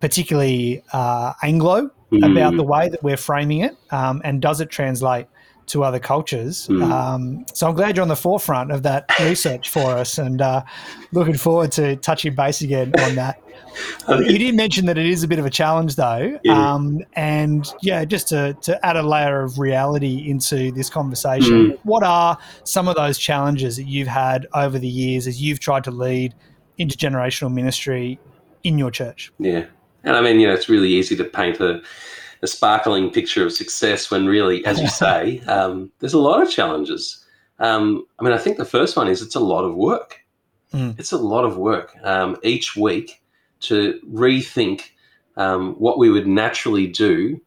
particularly 0.00 0.82
uh, 0.92 1.34
Anglo 1.42 1.90
about 2.12 2.54
Mm. 2.54 2.56
the 2.56 2.64
way 2.64 2.88
that 2.88 3.02
we're 3.04 3.16
framing 3.18 3.60
it, 3.60 3.76
um, 3.92 4.20
and 4.24 4.40
does 4.42 4.60
it 4.60 4.68
translate 4.70 5.26
to 5.66 5.84
other 5.84 6.00
cultures? 6.00 6.66
Mm. 6.68 6.82
Um, 6.90 7.46
so 7.54 7.68
I'm 7.68 7.74
glad 7.76 7.96
you're 7.96 8.02
on 8.02 8.08
the 8.08 8.16
forefront 8.16 8.72
of 8.72 8.82
that 8.82 9.04
research 9.20 9.68
for 9.68 9.92
us, 9.92 10.18
and 10.18 10.40
uh, 10.42 10.62
looking 11.12 11.36
forward 11.36 11.70
to 11.72 11.94
touching 11.96 12.34
base 12.34 12.62
again 12.62 12.92
on 13.00 13.14
that. 13.16 13.40
You 14.08 14.38
did 14.38 14.54
mention 14.54 14.86
that 14.86 14.98
it 14.98 15.06
is 15.06 15.22
a 15.22 15.28
bit 15.28 15.38
of 15.38 15.46
a 15.46 15.50
challenge, 15.50 15.96
though, 15.96 16.38
Yeah. 16.42 16.72
um, 16.74 17.00
and 17.14 17.66
yeah, 17.82 18.04
just 18.04 18.28
to, 18.28 18.54
to 18.62 18.84
add 18.84 18.96
a 18.96 19.02
layer 19.02 19.42
of 19.42 19.58
reality 19.58 20.28
into 20.28 20.72
this 20.72 20.90
conversation, 20.90 21.78
what 21.84 22.02
are 22.02 22.36
some 22.64 22.88
of 22.88 22.96
those 22.96 23.18
challenges 23.18 23.76
that 23.76 23.84
you've 23.84 24.08
had 24.08 24.46
over 24.54 24.78
the 24.78 24.88
years 24.88 25.26
as 25.26 25.40
you've 25.40 25.60
tried 25.60 25.84
to 25.84 25.90
lead 25.90 26.34
intergenerational 26.78 27.52
ministry 27.52 28.18
in 28.64 28.78
your 28.78 28.90
church? 28.90 29.32
Yeah. 29.38 29.66
And 30.04 30.16
I 30.16 30.20
mean, 30.20 30.40
you 30.40 30.46
know, 30.46 30.54
it's 30.54 30.68
really 30.68 30.88
easy 30.88 31.16
to 31.16 31.24
paint 31.24 31.60
a, 31.60 31.82
a 32.42 32.46
sparkling 32.46 33.10
picture 33.10 33.44
of 33.44 33.52
success 33.52 34.10
when 34.10 34.26
really, 34.26 34.64
as 34.64 34.80
you 34.80 34.88
say, 35.04 35.40
um, 35.40 35.92
there's 36.00 36.14
a 36.14 36.18
lot 36.18 36.42
of 36.42 36.50
challenges. 36.50 37.24
Um, 37.58 38.06
I 38.18 38.24
mean, 38.24 38.32
I 38.32 38.38
think 38.38 38.56
the 38.56 38.64
first 38.64 38.96
one 38.96 39.08
is 39.08 39.20
it's 39.22 39.34
a 39.34 39.40
lot 39.40 39.64
of 39.64 39.74
work. 39.74 40.20
Mm. 40.72 40.98
It's 40.98 41.12
a 41.12 41.18
lot 41.18 41.44
of 41.44 41.56
work 41.56 41.94
um, 42.02 42.36
each 42.42 42.76
week 42.76 43.20
to 43.60 44.00
rethink 44.10 44.90
um, 45.36 45.74
what 45.74 45.98
we 45.98 46.10
would 46.10 46.26
naturally 46.26 46.86
do, 46.86 47.40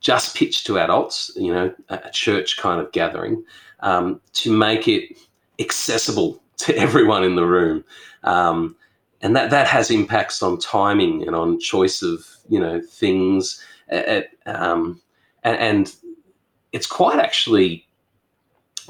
just 0.00 0.36
pitch 0.36 0.64
to 0.64 0.78
adults, 0.78 1.30
you 1.36 1.52
know, 1.52 1.74
a 1.88 2.10
church 2.10 2.56
kind 2.56 2.80
of 2.80 2.90
gathering, 2.92 3.44
um, 3.80 4.20
to 4.32 4.56
make 4.56 4.88
it 4.88 5.16
accessible 5.58 6.42
to 6.58 6.76
everyone 6.76 7.24
in 7.24 7.36
the 7.36 7.46
room. 7.46 7.84
Um, 8.24 8.76
and 9.22 9.36
that, 9.36 9.50
that 9.50 9.66
has 9.66 9.90
impacts 9.90 10.42
on 10.42 10.58
timing 10.58 11.26
and 11.26 11.36
on 11.36 11.58
choice 11.58 12.02
of, 12.02 12.26
you 12.48 12.58
know, 12.58 12.80
things. 12.80 13.62
At, 13.88 14.28
um, 14.46 15.00
and, 15.42 15.58
and 15.58 15.96
it's 16.72 16.86
quite 16.86 17.18
actually 17.18 17.86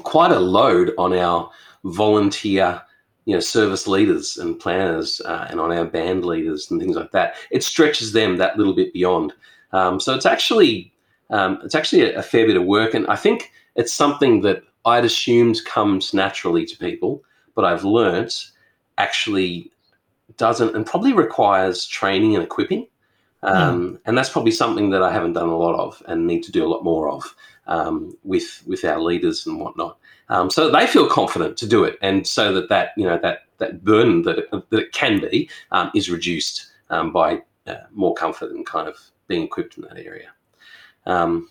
quite 0.03 0.31
a 0.31 0.39
load 0.39 0.93
on 0.97 1.13
our 1.13 1.49
volunteer 1.83 2.81
you 3.25 3.33
know 3.33 3.39
service 3.39 3.87
leaders 3.87 4.37
and 4.37 4.59
planners 4.59 5.21
uh, 5.25 5.47
and 5.49 5.59
on 5.59 5.71
our 5.71 5.85
band 5.85 6.25
leaders 6.25 6.71
and 6.71 6.79
things 6.81 6.95
like 6.95 7.11
that. 7.11 7.35
It 7.51 7.63
stretches 7.63 8.13
them 8.13 8.37
that 8.37 8.57
little 8.57 8.73
bit 8.73 8.93
beyond. 8.93 9.33
Um, 9.73 9.99
so 9.99 10.15
it's 10.15 10.25
actually 10.25 10.91
um, 11.31 11.59
it's 11.63 11.75
actually 11.75 12.01
a, 12.03 12.19
a 12.19 12.23
fair 12.23 12.45
bit 12.45 12.57
of 12.57 12.65
work 12.65 12.93
and 12.93 13.07
i 13.07 13.15
think 13.15 13.51
it's 13.75 13.93
something 13.93 14.41
that 14.41 14.63
i'd 14.85 15.05
assumed 15.05 15.63
comes 15.65 16.13
naturally 16.13 16.65
to 16.65 16.77
people 16.77 17.23
but 17.55 17.65
i've 17.65 17.83
learnt 17.83 18.51
actually 18.97 19.71
doesn't 20.37 20.75
and 20.75 20.85
probably 20.85 21.13
requires 21.13 21.85
training 21.85 22.35
and 22.35 22.43
equipping 22.43 22.85
um, 23.43 23.99
and 24.05 24.17
that's 24.17 24.29
probably 24.29 24.51
something 24.51 24.89
that 24.89 25.03
i 25.03 25.11
haven't 25.11 25.33
done 25.33 25.49
a 25.49 25.57
lot 25.57 25.75
of 25.75 26.01
and 26.07 26.27
need 26.27 26.43
to 26.43 26.51
do 26.51 26.65
a 26.65 26.69
lot 26.69 26.83
more 26.83 27.09
of 27.09 27.35
um, 27.67 28.17
with 28.23 28.63
with 28.65 28.83
our 28.83 28.99
leaders 28.99 29.45
and 29.45 29.59
whatnot 29.59 29.97
um, 30.31 30.49
so 30.49 30.71
they 30.71 30.87
feel 30.87 31.07
confident 31.07 31.57
to 31.57 31.67
do 31.67 31.83
it, 31.83 31.97
and 32.01 32.25
so 32.25 32.53
that 32.53 32.69
that 32.69 32.91
you 32.95 33.03
know 33.03 33.19
that 33.21 33.39
that 33.57 33.83
burden 33.83 34.21
that 34.23 34.39
it, 34.39 34.51
that 34.51 34.79
it 34.79 34.93
can 34.93 35.19
be 35.19 35.49
um, 35.71 35.91
is 35.93 36.09
reduced 36.09 36.67
um, 36.89 37.11
by 37.11 37.41
uh, 37.67 37.75
more 37.91 38.13
comfort 38.15 38.51
and 38.51 38.65
kind 38.65 38.87
of 38.87 38.97
being 39.27 39.43
equipped 39.43 39.77
in 39.77 39.83
that 39.83 39.97
area. 39.97 40.29
Um, 41.05 41.49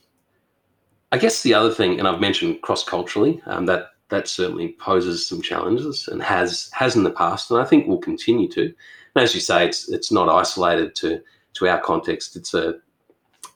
I 1.12 1.18
guess 1.18 1.42
the 1.42 1.52
other 1.52 1.70
thing, 1.70 1.98
and 1.98 2.08
I've 2.08 2.20
mentioned 2.20 2.62
cross 2.62 2.82
culturally, 2.82 3.42
that 3.46 3.88
that 4.08 4.28
certainly 4.28 4.76
poses 4.80 5.26
some 5.26 5.42
challenges 5.42 6.08
and 6.08 6.22
has 6.22 6.70
has 6.72 6.96
in 6.96 7.04
the 7.04 7.10
past, 7.10 7.50
and 7.50 7.60
I 7.60 7.66
think 7.66 7.86
will 7.86 7.98
continue 7.98 8.48
to. 8.52 8.62
And 8.62 9.22
as 9.22 9.34
you 9.34 9.42
say, 9.42 9.66
it's 9.66 9.90
it's 9.90 10.10
not 10.10 10.30
isolated 10.30 10.94
to 10.96 11.20
to 11.54 11.68
our 11.68 11.80
context. 11.80 12.36
It's 12.36 12.54
a 12.54 12.76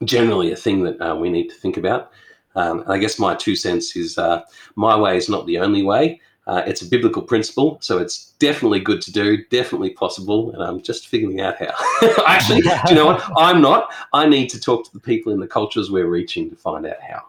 generally 0.04 0.52
a 0.52 0.56
thing 0.56 0.82
that 0.84 1.00
uh, 1.00 1.14
we 1.16 1.30
need 1.30 1.48
to 1.48 1.54
think 1.54 1.76
about. 1.76 2.10
Um, 2.56 2.80
and 2.80 2.92
I 2.92 2.98
guess 2.98 3.18
my 3.18 3.34
two 3.34 3.56
cents 3.56 3.96
is 3.96 4.18
uh, 4.18 4.42
my 4.76 4.96
way 4.96 5.16
is 5.16 5.28
not 5.28 5.46
the 5.46 5.58
only 5.58 5.82
way. 5.82 6.20
Uh, 6.46 6.62
it's 6.66 6.82
a 6.82 6.86
biblical 6.86 7.22
principle, 7.22 7.78
so 7.80 7.96
it's 7.96 8.32
definitely 8.38 8.78
good 8.78 9.00
to 9.00 9.10
do, 9.10 9.42
definitely 9.46 9.90
possible, 9.90 10.52
and 10.52 10.62
I'm 10.62 10.82
just 10.82 11.08
figuring 11.08 11.40
out 11.40 11.56
how. 11.58 11.74
Actually, 12.26 12.60
do 12.60 12.70
you 12.90 12.94
know 12.94 13.06
what? 13.06 13.24
I'm 13.34 13.62
not. 13.62 13.94
I 14.12 14.26
need 14.28 14.50
to 14.50 14.60
talk 14.60 14.84
to 14.84 14.92
the 14.92 15.00
people 15.00 15.32
in 15.32 15.40
the 15.40 15.46
cultures 15.46 15.90
we're 15.90 16.06
reaching 16.06 16.50
to 16.50 16.56
find 16.56 16.84
out 16.84 17.00
how. 17.00 17.22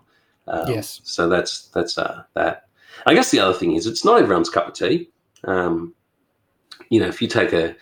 Um, 0.47 0.69
yes. 0.69 0.99
So 1.05 1.29
that's 1.29 1.67
that's 1.67 1.97
uh, 1.97 2.23
that. 2.33 2.67
I 3.05 3.13
guess 3.13 3.31
the 3.31 3.39
other 3.39 3.57
thing 3.57 3.75
is 3.75 3.87
it's 3.87 4.03
not 4.03 4.19
everyone's 4.19 4.49
cup 4.49 4.67
of 4.67 4.73
tea. 4.73 5.09
Um, 5.45 5.93
you 6.89 6.99
know, 6.99 7.07
if 7.07 7.21
you 7.21 7.29
take 7.29 7.53
a, 7.53 7.73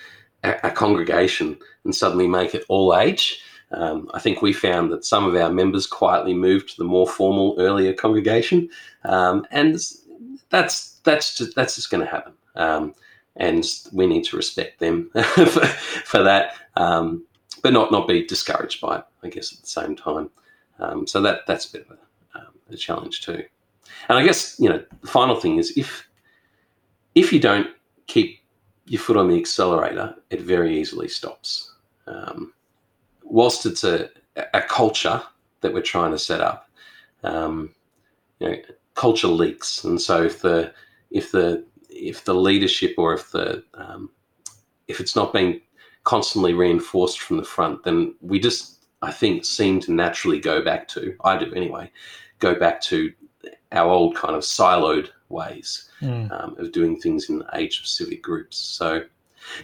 a, 0.43 0.71
congregation 0.71 1.57
and 1.83 1.95
suddenly 1.95 2.27
make 2.27 2.53
it 2.53 2.65
all 2.67 2.95
age, 2.95 3.41
um, 3.71 4.09
I 4.13 4.19
think 4.19 4.41
we 4.41 4.53
found 4.53 4.91
that 4.91 5.05
some 5.05 5.25
of 5.25 5.35
our 5.35 5.51
members 5.51 5.87
quietly 5.87 6.33
moved 6.33 6.69
to 6.69 6.77
the 6.77 6.83
more 6.83 7.07
formal 7.07 7.55
earlier 7.57 7.93
congregation, 7.93 8.69
um, 9.03 9.45
and 9.51 9.79
that's 10.49 10.99
that's 11.03 11.37
just, 11.37 11.55
that's 11.55 11.75
just 11.75 11.89
going 11.89 12.03
to 12.03 12.09
happen. 12.09 12.33
Um, 12.55 12.93
and 13.35 13.65
we 13.91 14.05
need 14.05 14.23
to 14.25 14.37
respect 14.37 14.79
them 14.79 15.09
for, 15.33 15.65
for, 15.65 16.21
that, 16.21 16.53
um, 16.75 17.25
but 17.63 17.73
not 17.73 17.91
not 17.91 18.07
be 18.07 18.25
discouraged 18.25 18.79
by 18.79 18.97
it. 18.97 19.05
I 19.23 19.29
guess 19.29 19.51
at 19.51 19.61
the 19.61 19.67
same 19.67 19.95
time. 19.95 20.29
Um, 20.79 21.07
so 21.07 21.21
that 21.21 21.47
that's 21.47 21.65
a 21.65 21.71
bit 21.71 21.87
of 21.89 21.97
a, 21.97 22.39
um, 22.39 22.53
a 22.69 22.77
challenge 22.77 23.21
too. 23.21 23.43
And 24.07 24.19
I 24.19 24.23
guess 24.23 24.59
you 24.59 24.69
know 24.69 24.83
the 25.01 25.07
final 25.07 25.35
thing 25.35 25.57
is 25.57 25.75
if 25.75 26.07
if 27.15 27.33
you 27.33 27.39
don't 27.39 27.67
keep 28.05 28.42
your 28.85 29.01
foot 29.01 29.17
on 29.17 29.29
the 29.29 29.37
accelerator, 29.37 30.15
it 30.29 30.41
very 30.41 30.77
easily 30.77 31.07
stops. 31.07 31.73
Um, 32.07 32.53
whilst 33.23 33.65
it's 33.65 33.83
a, 33.83 34.09
a 34.53 34.61
culture 34.61 35.21
that 35.61 35.73
we're 35.73 35.81
trying 35.81 36.11
to 36.11 36.19
set 36.19 36.41
up, 36.41 36.69
um, 37.23 37.73
you 38.39 38.49
know, 38.49 38.55
culture 38.95 39.27
leaks, 39.27 39.83
and 39.85 39.99
so 39.99 40.23
if 40.23 40.41
the 40.41 40.73
if 41.11 41.31
the 41.31 41.65
if 41.89 42.25
the 42.25 42.35
leadership 42.35 42.95
or 42.97 43.13
if 43.13 43.31
the 43.31 43.63
um, 43.75 44.09
if 44.87 44.99
it's 44.99 45.15
not 45.15 45.33
being 45.33 45.61
constantly 46.03 46.53
reinforced 46.53 47.21
from 47.21 47.37
the 47.37 47.43
front, 47.43 47.83
then 47.83 48.13
we 48.21 48.39
just 48.39 48.85
I 49.01 49.11
think 49.11 49.45
seem 49.45 49.79
to 49.81 49.93
naturally 49.93 50.39
go 50.39 50.61
back 50.63 50.87
to 50.89 51.15
I 51.23 51.37
do 51.37 51.53
anyway, 51.53 51.89
go 52.39 52.55
back 52.55 52.81
to 52.81 53.13
our 53.71 53.89
old 53.89 54.15
kind 54.15 54.35
of 54.35 54.43
siloed 54.43 55.09
ways 55.33 55.89
mm. 56.01 56.31
um, 56.31 56.55
of 56.57 56.71
doing 56.71 56.99
things 56.99 57.29
in 57.29 57.39
the 57.39 57.47
age 57.55 57.77
specific 57.79 58.21
groups. 58.21 58.57
So 58.57 59.03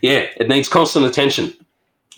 yeah, 0.02 0.28
it 0.38 0.50
needs 0.50 0.68
constant 0.68 1.06
attention. 1.06 1.54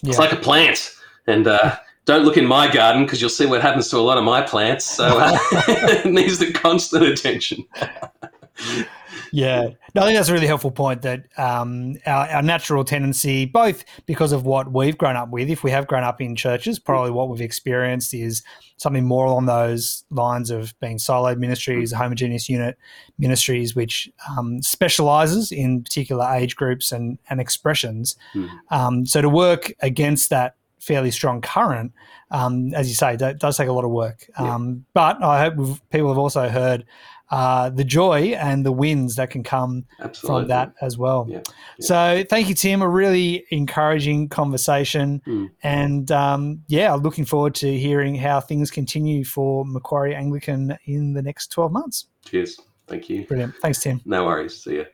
Yeah. 0.01 0.09
It's 0.09 0.19
like 0.19 0.31
a 0.31 0.37
plant. 0.37 0.95
And 1.27 1.47
uh, 1.47 1.75
don't 2.05 2.25
look 2.25 2.37
in 2.37 2.45
my 2.45 2.71
garden 2.71 3.05
because 3.05 3.21
you'll 3.21 3.29
see 3.29 3.45
what 3.45 3.61
happens 3.61 3.89
to 3.89 3.97
a 3.97 3.99
lot 3.99 4.17
of 4.17 4.23
my 4.23 4.41
plants. 4.41 4.85
So 4.85 5.05
uh, 5.05 5.37
it 5.51 6.05
needs 6.05 6.39
the 6.39 6.51
constant 6.51 7.03
attention. 7.03 7.65
yeah, 9.31 9.69
no, 9.95 10.01
I 10.01 10.05
think 10.05 10.17
that's 10.17 10.29
a 10.29 10.33
really 10.33 10.47
helpful 10.47 10.71
point. 10.71 11.01
That 11.03 11.27
um, 11.37 11.95
our, 12.05 12.27
our, 12.27 12.41
natural 12.41 12.83
tendency, 12.83 13.45
both 13.45 13.83
because 14.05 14.31
of 14.31 14.45
what 14.45 14.71
we've 14.71 14.97
grown 14.97 15.15
up 15.15 15.29
with, 15.29 15.49
if 15.49 15.63
we 15.63 15.71
have 15.71 15.87
grown 15.87 16.03
up 16.03 16.21
in 16.21 16.35
churches, 16.35 16.79
probably 16.79 17.11
what 17.11 17.29
we've 17.29 17.41
experienced 17.41 18.13
is 18.13 18.43
something 18.77 19.05
more 19.05 19.25
along 19.25 19.45
those 19.45 20.03
lines 20.09 20.49
of 20.49 20.77
being 20.79 20.97
siloed 20.97 21.37
ministries, 21.37 21.93
homogeneous 21.93 22.49
unit 22.49 22.77
ministries, 23.19 23.75
which 23.75 24.09
um, 24.29 24.61
specializes 24.61 25.51
in 25.51 25.83
particular 25.83 26.27
age 26.33 26.55
groups 26.55 26.91
and, 26.91 27.17
and 27.29 27.39
expressions. 27.39 28.15
Mm. 28.33 28.49
Um, 28.69 29.05
so 29.05 29.21
to 29.21 29.29
work 29.29 29.71
against 29.81 30.29
that 30.31 30.55
fairly 30.79 31.11
strong 31.11 31.41
current, 31.41 31.93
um, 32.31 32.73
as 32.73 32.89
you 32.89 32.95
say, 32.95 33.15
that 33.15 33.39
does 33.39 33.57
take 33.57 33.67
a 33.67 33.73
lot 33.73 33.85
of 33.85 33.91
work. 33.91 34.27
Yeah. 34.39 34.55
Um, 34.55 34.85
but 34.93 35.21
I 35.23 35.39
hope 35.39 35.79
people 35.91 36.09
have 36.09 36.17
also 36.17 36.49
heard 36.49 36.85
uh, 37.31 37.69
the 37.69 37.83
joy 37.83 38.33
and 38.33 38.65
the 38.65 38.71
wins 38.71 39.15
that 39.15 39.29
can 39.29 39.43
come 39.43 39.85
Absolutely. 40.01 40.41
from 40.41 40.47
that 40.49 40.73
as 40.81 40.97
well. 40.97 41.25
Yeah. 41.29 41.37
Yeah. 41.37 41.43
So 41.79 42.23
thank 42.29 42.49
you, 42.49 42.55
Tim. 42.55 42.81
A 42.81 42.89
really 42.89 43.45
encouraging 43.49 44.29
conversation. 44.29 45.21
Mm. 45.25 45.49
And 45.63 46.11
um, 46.11 46.61
yeah, 46.67 46.93
looking 46.93 47.25
forward 47.25 47.55
to 47.55 47.77
hearing 47.77 48.15
how 48.15 48.41
things 48.41 48.69
continue 48.69 49.23
for 49.23 49.65
Macquarie 49.65 50.13
Anglican 50.13 50.77
in 50.85 51.13
the 51.13 51.21
next 51.21 51.47
12 51.47 51.71
months. 51.71 52.07
Cheers. 52.25 52.59
Thank 52.87 53.09
you. 53.09 53.25
Brilliant. 53.25 53.55
Thanks, 53.61 53.81
Tim. 53.81 54.01
No 54.03 54.25
worries. 54.25 54.61
See 54.61 54.75
you. 54.75 54.85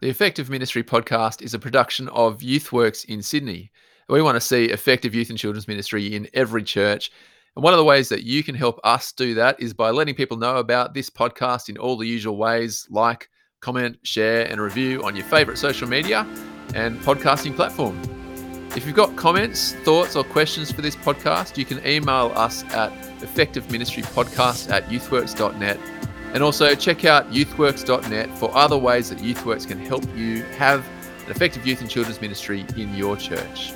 The 0.00 0.08
Effective 0.08 0.50
Ministry 0.50 0.82
podcast 0.82 1.42
is 1.42 1.54
a 1.54 1.58
production 1.58 2.08
of 2.08 2.38
YouthWorks 2.40 3.06
in 3.06 3.22
Sydney. 3.22 3.70
We 4.08 4.22
want 4.22 4.36
to 4.36 4.40
see 4.40 4.66
effective 4.66 5.14
youth 5.14 5.30
and 5.30 5.38
children's 5.38 5.68
ministry 5.68 6.14
in 6.14 6.28
every 6.34 6.62
church. 6.62 7.12
And 7.56 7.64
one 7.64 7.72
of 7.72 7.78
the 7.78 7.84
ways 7.84 8.08
that 8.10 8.22
you 8.22 8.42
can 8.42 8.54
help 8.54 8.78
us 8.84 9.12
do 9.12 9.34
that 9.34 9.60
is 9.60 9.74
by 9.74 9.90
letting 9.90 10.14
people 10.14 10.36
know 10.36 10.56
about 10.56 10.94
this 10.94 11.10
podcast 11.10 11.68
in 11.68 11.76
all 11.76 11.96
the 11.96 12.06
usual 12.06 12.36
ways 12.36 12.86
like, 12.90 13.28
comment, 13.60 13.98
share, 14.02 14.50
and 14.50 14.60
review 14.60 15.02
on 15.02 15.16
your 15.16 15.24
favorite 15.26 15.58
social 15.58 15.88
media 15.88 16.26
and 16.74 16.98
podcasting 17.00 17.54
platform. 17.54 18.00
If 18.76 18.86
you've 18.86 18.94
got 18.94 19.16
comments, 19.16 19.72
thoughts, 19.84 20.14
or 20.14 20.22
questions 20.22 20.70
for 20.70 20.80
this 20.80 20.94
podcast, 20.94 21.56
you 21.56 21.64
can 21.64 21.84
email 21.84 22.32
us 22.36 22.62
at 22.72 22.92
effectiveministrypodcast 23.18 24.70
at 24.70 24.84
youthworks.net. 24.86 25.78
And 26.32 26.44
also 26.44 26.76
check 26.76 27.04
out 27.04 27.32
youthworks.net 27.32 28.38
for 28.38 28.56
other 28.56 28.78
ways 28.78 29.10
that 29.10 29.18
YouthWorks 29.18 29.66
can 29.66 29.84
help 29.84 30.04
you 30.16 30.44
have 30.56 30.86
an 31.24 31.32
effective 31.32 31.66
youth 31.66 31.80
and 31.80 31.90
children's 31.90 32.20
ministry 32.20 32.64
in 32.76 32.94
your 32.94 33.16
church. 33.16 33.72